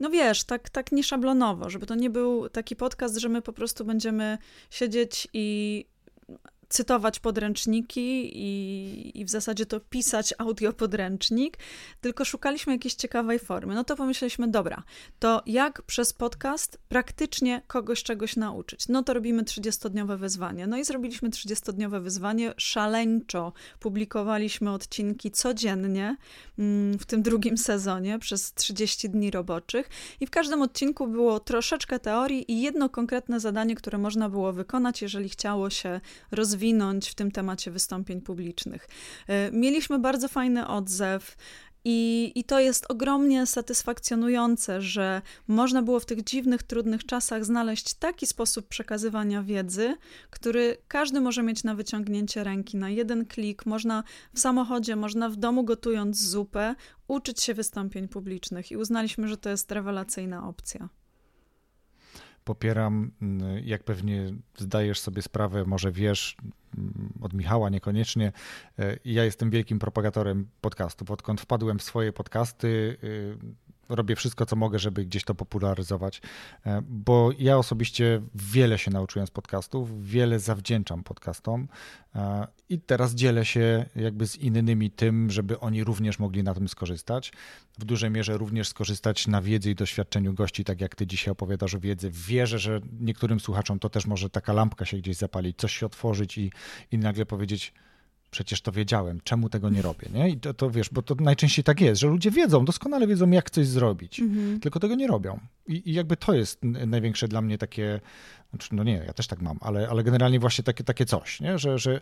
[0.00, 3.84] no wiesz, tak, tak nieszablonowo, żeby to nie był taki podcast, że my po prostu
[3.84, 4.38] będziemy
[4.70, 5.86] siedzieć i
[6.74, 11.58] cytować podręczniki i, i w zasadzie to pisać audiopodręcznik,
[12.00, 13.74] tylko szukaliśmy jakiejś ciekawej formy.
[13.74, 14.82] No to pomyśleliśmy, dobra,
[15.18, 18.88] to jak przez podcast praktycznie kogoś czegoś nauczyć?
[18.88, 20.66] No to robimy 30-dniowe wyzwanie.
[20.66, 26.16] No i zrobiliśmy 30-dniowe wyzwanie, szaleńczo publikowaliśmy odcinki codziennie
[26.58, 29.88] mm, w tym drugim sezonie przez 30 dni roboczych
[30.20, 35.02] i w każdym odcinku było troszeczkę teorii i jedno konkretne zadanie, które można było wykonać,
[35.02, 36.00] jeżeli chciało się
[36.30, 38.88] rozwijać rozwinąć w tym temacie wystąpień publicznych.
[39.28, 41.36] E, mieliśmy bardzo fajny odzew.
[41.86, 47.94] I, I to jest ogromnie satysfakcjonujące, że można było w tych dziwnych, trudnych czasach znaleźć
[47.94, 49.96] taki sposób przekazywania wiedzy,
[50.30, 53.66] który każdy może mieć na wyciągnięcie ręki, na jeden klik.
[53.66, 54.04] Można
[54.34, 56.74] w samochodzie, można w domu gotując zupę,
[57.08, 60.88] uczyć się wystąpień publicznych i uznaliśmy, że to jest rewelacyjna opcja
[62.44, 66.36] popieram, mm, jak pewnie zdajesz sobie sprawę, może wiesz,
[66.78, 68.32] mm, od Michała niekoniecznie.
[68.78, 71.10] E, ja jestem wielkim propagatorem podcastów.
[71.10, 73.36] Odkąd wpadłem w swoje podcasty, y,
[73.88, 76.22] robię wszystko, co mogę, żeby gdzieś to popularyzować,
[76.66, 81.68] e, bo ja osobiście wiele się nauczyłem z podcastów, wiele zawdzięczam podcastom
[82.14, 86.68] e, i teraz dzielę się jakby z innymi tym, żeby oni również mogli na tym
[86.68, 87.32] skorzystać.
[87.78, 91.74] W dużej mierze również skorzystać na wiedzy i doświadczeniu gości, tak jak ty dzisiaj opowiadasz
[91.74, 92.10] o wiedzy.
[92.10, 96.38] Wierzę, że niektórym słuchaczom to też może taka lampka się gdzieś zapalić, coś się otworzyć
[96.38, 96.52] i,
[96.92, 97.72] i nagle powiedzieć,
[98.34, 100.28] przecież to wiedziałem, czemu tego nie robię, nie?
[100.28, 103.50] I to, to wiesz, bo to najczęściej tak jest, że ludzie wiedzą, doskonale wiedzą, jak
[103.50, 104.60] coś zrobić, mhm.
[104.60, 105.40] tylko tego nie robią.
[105.66, 108.00] I, I, jakby to jest największe dla mnie takie
[108.54, 111.58] znaczy, no nie, ja też tak mam, ale, ale generalnie właśnie takie, takie coś, nie?
[111.58, 112.00] Że, że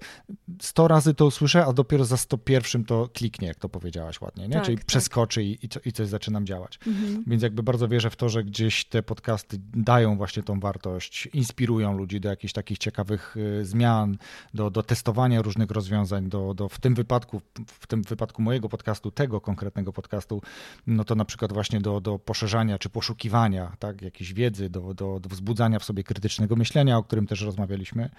[0.60, 4.54] 100 razy to usłyszę, a dopiero za 101 to kliknie, jak to powiedziałaś ładnie, nie?
[4.54, 4.86] Tak, Czyli tak.
[4.86, 6.78] przeskoczy i, i coś zaczynam działać.
[6.86, 7.24] Mhm.
[7.26, 11.96] Więc jakby bardzo wierzę w to, że gdzieś te podcasty dają właśnie tą wartość, inspirują
[11.96, 14.16] ludzi do jakichś takich ciekawych y, zmian,
[14.54, 19.10] do, do testowania różnych rozwiązań, do, do w tym wypadku, w tym wypadku mojego podcastu,
[19.10, 20.42] tego konkretnego podcastu,
[20.86, 25.20] no to na przykład właśnie do, do poszerzania czy poszukiwania tak, jakiejś wiedzy, do, do,
[25.20, 26.04] do wzbudzania w sobie
[26.42, 28.10] krytycznego myślenia, o którym też rozmawialiśmy.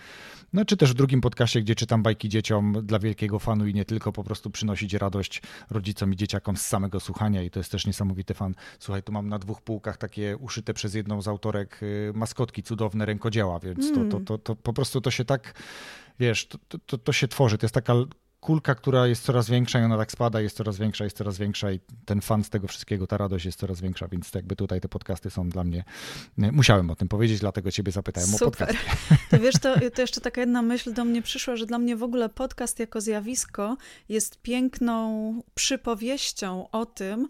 [0.54, 3.86] No czy też w drugim podcaście, gdzie czytam bajki dzieciom dla wielkiego fanu i nie
[3.86, 7.86] tylko, po prostu przynosić radość rodzicom i dzieciakom z samego słuchania i to jest też
[7.86, 8.56] niesamowity fan.
[8.80, 13.06] Słuchaj, tu mam na dwóch półkach takie uszyte przez jedną z autorek y, maskotki, cudowne
[13.06, 14.10] rękodzieła, więc mm.
[14.10, 15.54] to, to, to, to po prostu to się tak
[16.20, 17.58] wiesz, to, to, to się tworzy.
[17.58, 17.94] To jest taka
[18.44, 21.72] kulka, która jest coraz większa i ona tak spada, jest coraz większa, jest coraz większa
[21.72, 24.90] i ten fan z tego wszystkiego, ta radość jest coraz większa, więc jakby tutaj te
[24.90, 25.84] podcasty są dla mnie,
[26.38, 28.48] musiałem o tym powiedzieć, dlatego ciebie zapytałem Super.
[28.48, 28.80] o podcast.
[29.32, 32.04] To wiesz, to, to jeszcze taka jedna myśl do mnie przyszła, że dla mnie w
[32.04, 33.78] ogóle podcast jako zjawisko
[34.10, 37.28] jest piękną przypowieścią o tym,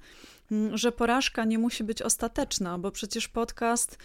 [0.52, 3.98] mm, że porażka nie musi być ostateczna, bo przecież podcast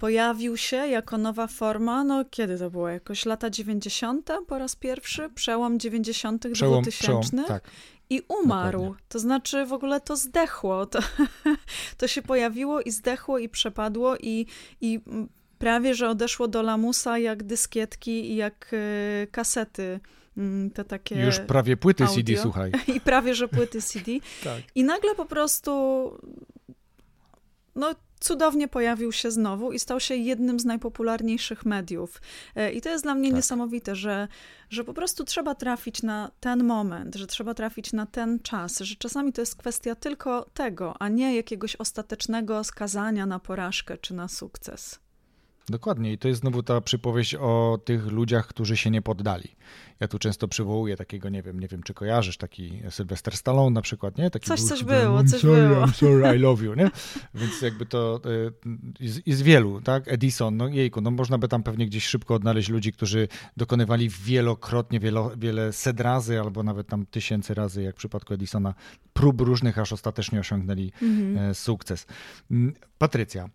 [0.00, 2.88] pojawił się jako nowa forma, no kiedy to było?
[2.88, 4.30] Jakoś lata 90.
[4.46, 5.28] po raz pierwszy?
[5.34, 6.44] Przełom 90.
[6.52, 7.28] Przełom, 2000.
[7.28, 7.70] Przełom, tak.
[8.10, 8.78] I umarł.
[8.78, 9.04] Dokładnie.
[9.08, 10.86] To znaczy w ogóle to zdechło.
[10.86, 10.98] To,
[11.98, 14.46] to się pojawiło i zdechło i przepadło i,
[14.80, 15.00] i
[15.58, 20.00] prawie, że odeszło do lamusa jak dyskietki i jak y, kasety
[20.36, 21.20] mm, te takie.
[21.24, 22.16] Już prawie płyty audio.
[22.16, 22.72] CD, słuchaj.
[22.96, 24.12] I prawie, że płyty CD.
[24.44, 24.62] tak.
[24.74, 25.70] I nagle po prostu.
[27.74, 32.20] No, cudownie pojawił się znowu i stał się jednym z najpopularniejszych mediów.
[32.56, 33.36] E, I to jest dla mnie tak.
[33.36, 34.28] niesamowite, że,
[34.70, 38.96] że po prostu trzeba trafić na ten moment, że trzeba trafić na ten czas, że
[38.96, 44.28] czasami to jest kwestia tylko tego, a nie jakiegoś ostatecznego skazania na porażkę czy na
[44.28, 45.00] sukces.
[45.70, 46.12] Dokładnie.
[46.12, 49.48] I to jest znowu ta przypowieść o tych ludziach, którzy się nie poddali.
[50.00, 53.82] Ja tu często przywołuję takiego, nie wiem, nie wiem, czy kojarzysz, taki Sylvester Stallone na
[53.82, 54.30] przykład, nie?
[54.30, 55.84] Taki coś, coś było, coś sorry, było.
[55.84, 56.90] I'm sorry, I love you, nie?
[57.34, 58.20] Więc jakby to
[59.00, 60.08] jest, jest wielu, tak?
[60.08, 65.00] Edison, no jejku, no można by tam pewnie gdzieś szybko odnaleźć ludzi, którzy dokonywali wielokrotnie,
[65.00, 68.74] wielo, wiele set razy, albo nawet tam tysięcy razy, jak w przypadku Edisona,
[69.12, 71.54] prób różnych, aż ostatecznie osiągnęli mhm.
[71.54, 72.06] sukces.
[72.50, 73.48] Mm, Patrycja,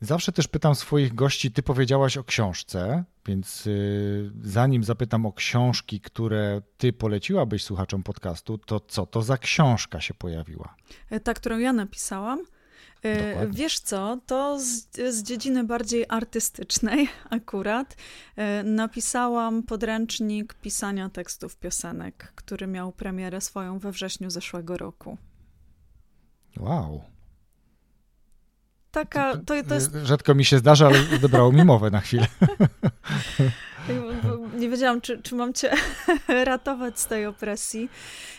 [0.00, 6.00] Zawsze też pytam swoich gości, ty powiedziałaś o książce, więc y, zanim zapytam o książki,
[6.00, 10.74] które ty poleciłabyś słuchaczom podcastu, to co to za książka się pojawiła?
[11.10, 12.44] E, ta, którą ja napisałam.
[13.02, 13.58] E, Dokładnie.
[13.58, 17.96] Wiesz co, to z, z, dziedziny bardziej artystycznej akurat
[18.36, 25.18] e, napisałam podręcznik pisania tekstów piosenek, który miał premierę swoją we wrześniu zeszłego roku.
[26.56, 27.17] Wow
[28.90, 29.96] taka, to, to jest...
[30.04, 32.26] Rzadko mi się zdarza, ale odebrało mi mowę na chwilę.
[34.58, 35.72] Nie wiedziałam, czy, czy mam cię
[36.28, 37.88] ratować z tej opresji.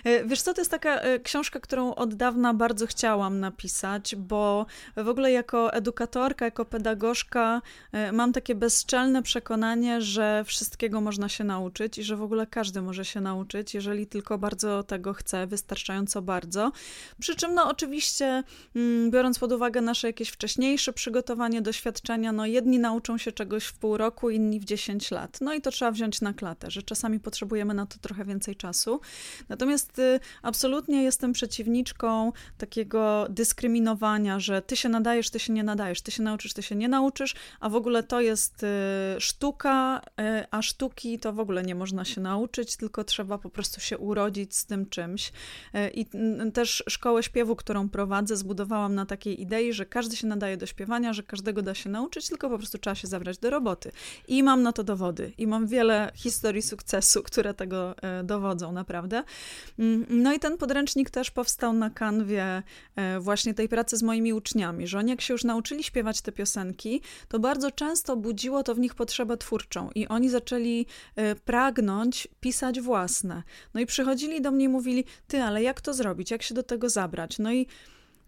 [0.03, 4.65] E, wiesz co, to jest taka e, książka, którą od dawna bardzo chciałam napisać, bo
[4.97, 7.61] w ogóle jako edukatorka, jako pedagogzka
[7.91, 12.82] e, mam takie bezczelne przekonanie, że wszystkiego można się nauczyć i że w ogóle każdy
[12.82, 16.72] może się nauczyć, jeżeli tylko bardzo tego chce, wystarczająco bardzo.
[17.20, 18.43] Przy czym, no oczywiście,
[18.76, 23.74] mm, biorąc pod uwagę nasze jakieś wcześniejsze przygotowanie, doświadczenia, no jedni nauczą się czegoś w
[23.74, 25.38] pół roku, inni w 10 lat.
[25.41, 29.01] No i to trzeba wziąć na klatę, że czasami potrzebujemy na to trochę więcej czasu.
[29.49, 36.01] Natomiast y, absolutnie jestem przeciwniczką takiego dyskryminowania, że ty się nadajesz, ty się nie nadajesz,
[36.01, 38.68] ty się nauczysz, ty się nie nauczysz, a w ogóle to jest y,
[39.20, 43.82] sztuka, y, a sztuki to w ogóle nie można się nauczyć, tylko trzeba po prostu
[43.82, 45.32] się urodzić z tym czymś.
[45.93, 46.05] I
[46.53, 51.14] też szkołę śpiewu, którą prowadzę, zbudowałam na takiej idei, że każdy się nadaje do śpiewania,
[51.14, 53.91] że każdego da się nauczyć, tylko po prostu trzeba się zabrać do roboty.
[54.28, 59.23] I mam na to dowody i mam wiele historii sukcesu, które tego e, dowodzą, naprawdę.
[59.79, 62.63] Mm, no i ten podręcznik też powstał na kanwie
[62.95, 66.31] e, właśnie tej pracy z moimi uczniami, że oni jak się już nauczyli śpiewać te
[66.31, 70.85] piosenki, to bardzo często budziło to w nich potrzebę twórczą i oni zaczęli
[71.15, 73.43] e, pragnąć pisać własne.
[73.73, 76.63] No i przychodzili do mnie i mówili, ty, ale jak to zrobić, jak się do
[76.63, 77.39] tego zabrać?
[77.39, 77.67] No i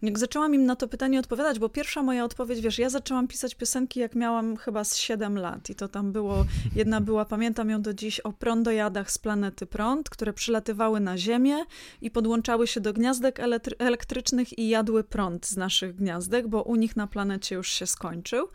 [0.02, 3.54] jak zaczęłam im na to pytanie odpowiadać, bo pierwsza moja odpowiedź, wiesz, ja zaczęłam pisać
[3.54, 6.44] piosenki, jak miałam chyba z 7 lat i to tam było,
[6.76, 11.64] jedna była, pamiętam ją do dziś, o prądojadach z planety Prąd, które przylatywały na Ziemię
[12.00, 13.40] i podłączały się do gniazdek
[13.78, 18.48] elektrycznych i jadły prąd z naszych gniazdek, bo u nich na planecie już się skończył.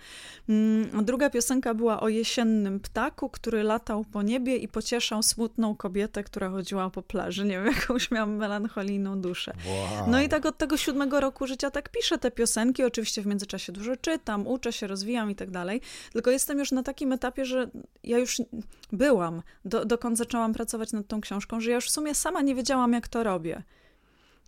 [0.50, 6.24] Mm, druga piosenka była o jesiennym ptaku, który latał po niebie i pocieszał smutną kobietę,
[6.24, 7.46] która chodziła po plaży.
[7.46, 9.54] Nie wiem, jakąś miałam melancholijną duszę.
[9.68, 10.10] Wow.
[10.10, 13.26] No i tak od tego siódmego roku roku życia tak piszę te piosenki, oczywiście w
[13.26, 15.82] międzyczasie dużo czytam, uczę się, rozwijam i tak dalej,
[16.14, 17.70] tylko jestem już na takim etapie, że
[18.04, 18.42] ja już
[18.92, 22.56] byłam, do, dokąd zaczęłam pracować nad tą książką, że ja już w sumie sama nie
[22.56, 23.64] wiedziałam, jak to robię.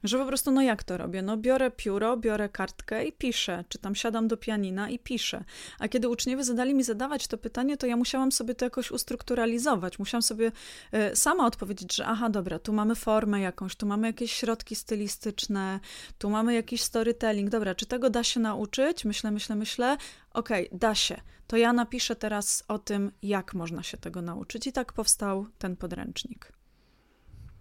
[0.04, 1.22] Że po prostu, no jak to robię?
[1.22, 5.44] No biorę pióro, biorę kartkę i piszę, czy tam siadam do pianina i piszę.
[5.80, 10.00] A kiedy uczniowie zadali mi zadawać to pytanie, to ja musiałam sobie to jakoś ustrukturalizować.
[10.00, 10.52] Musiałam sobie
[11.12, 15.80] y, sama odpowiedzieć, że aha, dobra, tu mamy formę jakąś, tu mamy jakieś środki stylistyczne,
[16.18, 17.50] tu mamy jakiś storytelling.
[17.50, 19.06] Dobra, czy tego da się nauczyć?
[19.06, 19.98] Myślę, myślę, myślę.
[20.34, 21.22] Okej, okay, da się.
[21.48, 24.68] To ja napiszę teraz o tym, jak można się tego nauczyć.
[24.68, 26.52] I tak powstał ten podręcznik.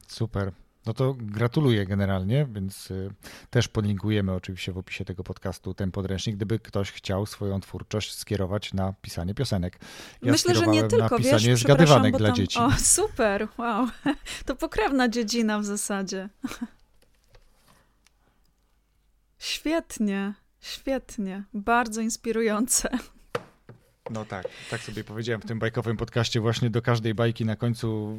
[0.09, 0.53] Super.
[0.87, 3.11] No to gratuluję generalnie, więc y,
[3.51, 8.74] też podlinkujemy oczywiście w opisie tego podcastu ten podręcznik, gdyby ktoś chciał swoją twórczość skierować
[8.74, 9.79] na pisanie piosenek.
[10.22, 12.59] Ja Myślę, że nie tylko, na pisanie wiesz, zgadywanek dla tam, dzieci.
[12.59, 13.89] O, super, wow.
[14.47, 16.29] To pokrewna dziedzina w zasadzie.
[19.39, 22.89] Świetnie, świetnie, bardzo inspirujące.
[24.11, 26.40] No tak, tak sobie powiedziałem w tym bajkowym podcaście.
[26.40, 28.18] Właśnie do każdej bajki na końcu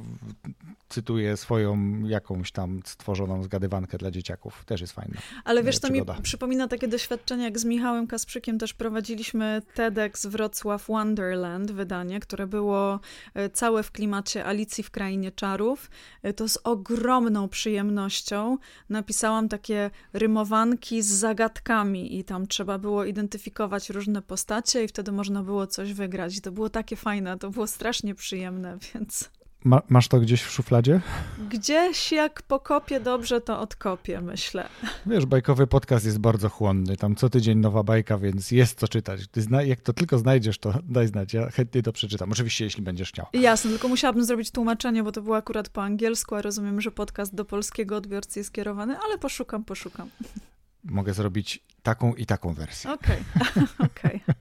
[0.90, 4.66] cytuję swoją jakąś tam stworzoną zgadywankę dla dzieciaków.
[4.66, 5.18] Też jest fajne.
[5.44, 10.88] Ale wiesz, to mi przypomina takie doświadczenie, jak z Michałem Kasprzykiem też prowadziliśmy TEDx Wrocław
[10.88, 13.00] Wonderland wydanie, które było
[13.34, 15.90] e, całe w klimacie Alicji w Krainie Czarów.
[16.24, 18.58] E, to z ogromną przyjemnością
[18.90, 25.44] napisałam takie rymowanki z zagadkami i tam trzeba było identyfikować różne postacie i wtedy można
[25.44, 26.42] było coś coś wygrać.
[26.42, 29.30] To było takie fajne, to było strasznie przyjemne, więc...
[29.64, 31.02] Ma, masz to gdzieś w szufladzie?
[31.50, 34.70] Gdzieś jak pokopię dobrze, to odkopię, myślę.
[35.06, 36.98] Wiesz, bajkowy podcast jest bardzo chłonny.
[36.98, 39.22] Tam co tydzień nowa bajka, więc jest co czytać.
[39.36, 41.34] Zna, jak to tylko znajdziesz, to daj znać.
[41.34, 42.32] Ja chętnie to przeczytam.
[42.32, 43.26] Oczywiście, jeśli będziesz chciał.
[43.34, 47.36] Jasne, tylko musiałabym zrobić tłumaczenie, bo to było akurat po angielsku, a rozumiem, że podcast
[47.36, 50.10] do polskiego odbiorcy jest skierowany, ale poszukam, poszukam.
[50.84, 52.92] Mogę zrobić taką i taką wersję.
[52.92, 53.64] Okej, okay.
[53.88, 54.22] okej.
[54.24, 54.36] Okay.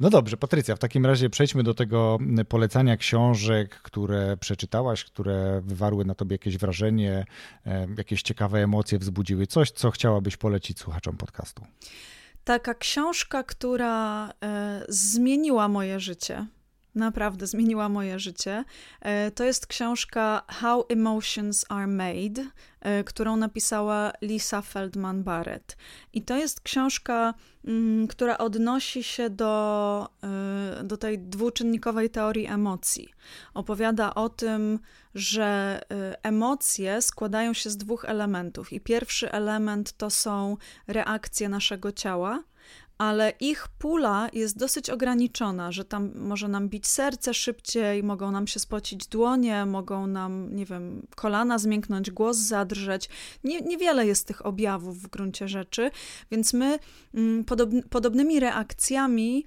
[0.00, 2.18] No dobrze, Patrycja, w takim razie przejdźmy do tego
[2.48, 7.24] polecania książek, które przeczytałaś, które wywarły na tobie jakieś wrażenie,
[7.98, 9.46] jakieś ciekawe emocje wzbudziły.
[9.46, 11.66] Coś, co chciałabyś polecić słuchaczom podcastu.
[12.44, 16.46] Taka książka, która e, zmieniła moje życie
[16.94, 18.64] naprawdę zmieniła moje życie.
[19.00, 25.76] E, to jest książka How Emotions Are Made, e, którą napisała Lisa Feldman Barrett.
[26.12, 27.34] I to jest książka,
[27.64, 30.08] mm, która odnosi się do,
[30.80, 33.08] e, do tej dwuczynnikowej teorii emocji.
[33.54, 34.78] Opowiada o tym,
[35.14, 35.80] że
[36.22, 38.72] emocje składają się z dwóch elementów.
[38.72, 42.42] I pierwszy element to są reakcje naszego ciała
[42.98, 48.46] ale ich pula jest dosyć ograniczona, że tam może nam bić serce szybciej, mogą nam
[48.46, 53.08] się spocić dłonie, mogą nam, nie wiem, kolana zmięknąć, głos zadrżeć.
[53.44, 55.90] Nie, niewiele jest tych objawów w gruncie rzeczy,
[56.30, 56.78] więc my
[57.14, 57.44] mm,
[57.90, 59.44] podobnymi reakcjami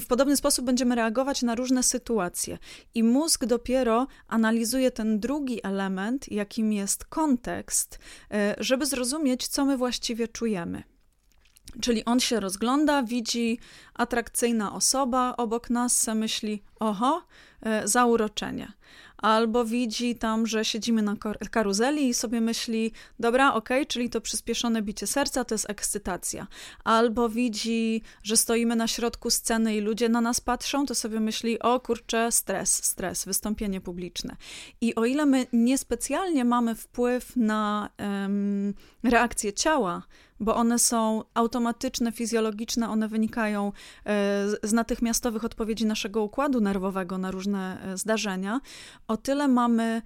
[0.00, 2.58] w podobny sposób będziemy reagować na różne sytuacje.
[2.94, 7.98] I mózg dopiero analizuje ten drugi element, jakim jest kontekst,
[8.30, 10.93] e, żeby zrozumieć, co my właściwie czujemy.
[11.80, 13.58] Czyli on się rozgląda, widzi
[13.94, 17.22] atrakcyjna osoba obok nas, myśli, oho,
[17.62, 18.72] e, zauroczenie
[19.24, 21.16] albo widzi tam, że siedzimy na
[21.50, 26.46] karuzeli i sobie myśli, dobra, okej, okay, czyli to przyspieszone bicie serca to jest ekscytacja.
[26.84, 31.58] Albo widzi, że stoimy na środku sceny i ludzie na nas patrzą, to sobie myśli,
[31.58, 34.36] o kurczę, stres, stres, wystąpienie publiczne.
[34.80, 40.02] I o ile my niespecjalnie mamy wpływ na um, reakcję ciała,
[40.40, 43.72] bo one są automatyczne, fizjologiczne, one wynikają e,
[44.62, 48.60] z natychmiastowych odpowiedzi naszego układu nerwowego na różne e, zdarzenia,
[49.08, 50.02] o tyle mamy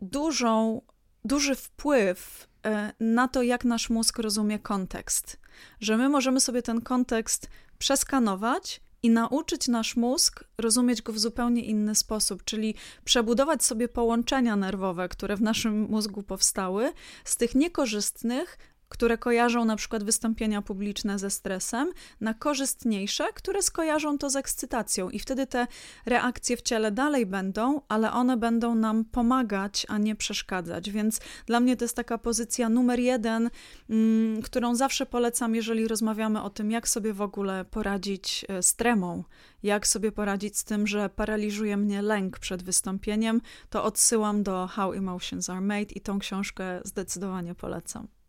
[0.00, 0.82] dużą,
[1.24, 5.40] duży wpływ e, na to, jak nasz mózg rozumie kontekst.
[5.80, 11.64] Że my możemy sobie ten kontekst przeskanować i nauczyć nasz mózg rozumieć go w zupełnie
[11.64, 12.74] inny sposób, czyli
[13.04, 16.92] przebudować sobie połączenia nerwowe, które w naszym mózgu powstały,
[17.24, 18.58] z tych niekorzystnych
[18.90, 25.10] które kojarzą na przykład wystąpienia publiczne ze stresem, na korzystniejsze, które skojarzą to z ekscytacją.
[25.10, 25.66] I wtedy te
[26.06, 30.90] reakcje w ciele dalej będą, ale one będą nam pomagać, a nie przeszkadzać.
[30.90, 33.50] Więc dla mnie to jest taka pozycja numer jeden,
[33.90, 38.74] mm, którą zawsze polecam, jeżeli rozmawiamy o tym, jak sobie w ogóle poradzić e, z
[38.74, 39.24] tremą,
[39.62, 44.92] jak sobie poradzić z tym, że paraliżuje mnie lęk przed wystąpieniem, to odsyłam do How
[44.92, 48.19] Emotions Are Made i tą książkę zdecydowanie polecam.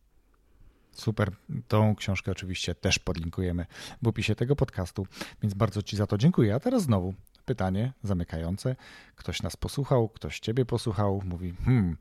[0.92, 1.32] Super.
[1.68, 3.66] Tą książkę oczywiście też podlinkujemy
[4.02, 5.08] w opisie tego podcastu,
[5.42, 6.56] więc bardzo Ci za to dziękuję.
[6.56, 7.14] A teraz znowu
[7.46, 8.76] pytanie zamykające.
[9.16, 11.98] Ktoś nas posłuchał, ktoś Ciebie posłuchał, mówi, hmm,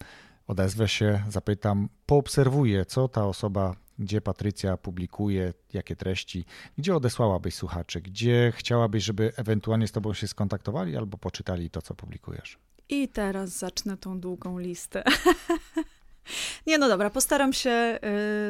[0.47, 6.45] odezwę się, zapytam, poobserwuję, co ta osoba, gdzie Patrycja publikuje, jakie treści,
[6.79, 11.95] gdzie odesłałabyś słuchaczy, gdzie chciałabyś, żeby ewentualnie z Tobą się skontaktowali albo poczytali to, co
[11.95, 12.59] publikujesz.
[12.89, 15.05] I teraz zacznę tą długą listę.
[16.67, 17.99] Nie, no dobra, postaram się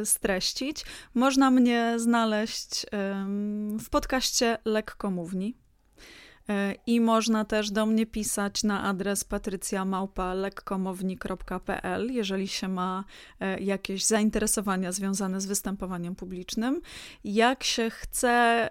[0.00, 0.84] y, streścić.
[1.14, 2.88] Można mnie znaleźć y,
[3.78, 5.54] w podcaście Lekkomówni.
[6.50, 13.04] Y, I można też do mnie pisać na adres patrycjamałpa.lekkomowni.pl, jeżeli się ma
[13.58, 16.80] y, jakieś zainteresowania związane z występowaniem publicznym.
[17.24, 18.70] Jak się chce y,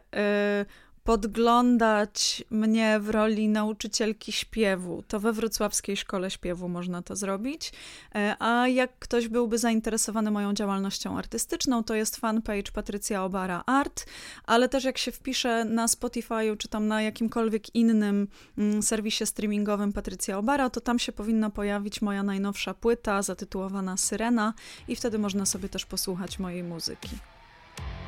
[1.03, 7.71] podglądać mnie w roli nauczycielki śpiewu, to we Wrocławskiej Szkole Śpiewu można to zrobić.
[8.15, 14.05] E, a jak ktoś byłby zainteresowany moją działalnością artystyczną, to jest fanpage Patrycja Obara Art,
[14.45, 18.27] ale też jak się wpisze na Spotify'u czy tam na jakimkolwiek innym
[18.57, 24.53] mm, serwisie streamingowym Patrycja Obara, to tam się powinna pojawić moja najnowsza płyta zatytułowana Syrena
[24.87, 27.09] i wtedy można sobie też posłuchać mojej muzyki.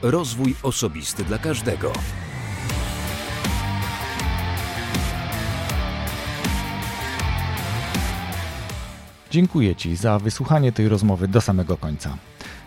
[0.02, 1.94] Rozwój osobisty dla każdego.
[9.32, 12.18] Dziękuję Ci za wysłuchanie tej rozmowy do samego końca.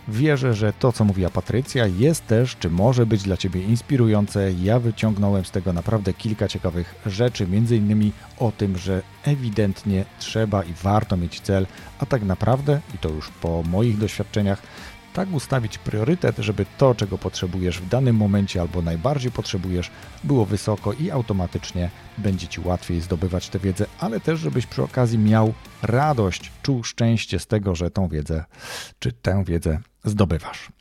[0.09, 4.53] Wierzę, że to, co mówiła Patrycja, jest też, czy może być dla Ciebie inspirujące.
[4.53, 10.63] Ja wyciągnąłem z tego naprawdę kilka ciekawych rzeczy, między innymi o tym, że ewidentnie trzeba
[10.63, 11.67] i warto mieć cel,
[11.99, 14.63] a tak naprawdę, i to już po moich doświadczeniach,
[15.15, 19.91] tak ustawić priorytet, żeby to, czego potrzebujesz w danym momencie albo najbardziej potrzebujesz,
[20.25, 25.19] było wysoko i automatycznie będzie Ci łatwiej zdobywać tę wiedzę, ale też, żebyś przy okazji
[25.19, 28.45] miał radość, czuł szczęście z tego, że tą wiedzę
[28.99, 30.74] czy tę wiedzę zdobywasz.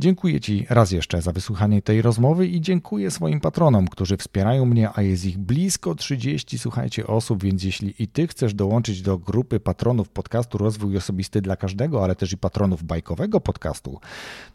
[0.00, 4.90] Dziękuję Ci raz jeszcze za wysłuchanie tej rozmowy i dziękuję swoim patronom, którzy wspierają mnie,
[4.94, 9.60] a jest ich blisko 30, słuchajcie, osób, więc jeśli i Ty chcesz dołączyć do grupy
[9.60, 14.00] patronów podcastu Rozwój Osobisty dla Każdego, ale też i patronów bajkowego podcastu,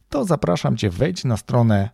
[0.10, 1.90] to zapraszam Cię, wejdź na stronę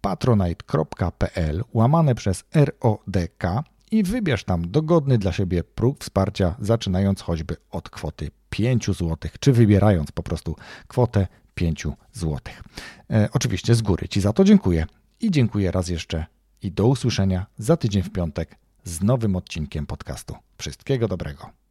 [0.00, 3.44] patronite.pl łamane przez RODK
[3.90, 9.52] i wybierz tam dogodny dla siebie próg wsparcia, zaczynając choćby od kwoty 5 zł, czy
[9.52, 10.56] wybierając po prostu
[10.88, 12.40] kwotę 5 zł.
[13.10, 14.86] E, oczywiście z góry Ci za to dziękuję
[15.20, 16.26] i dziękuję raz jeszcze
[16.62, 20.34] i do usłyszenia za tydzień w piątek z nowym odcinkiem podcastu.
[20.58, 21.61] Wszystkiego dobrego.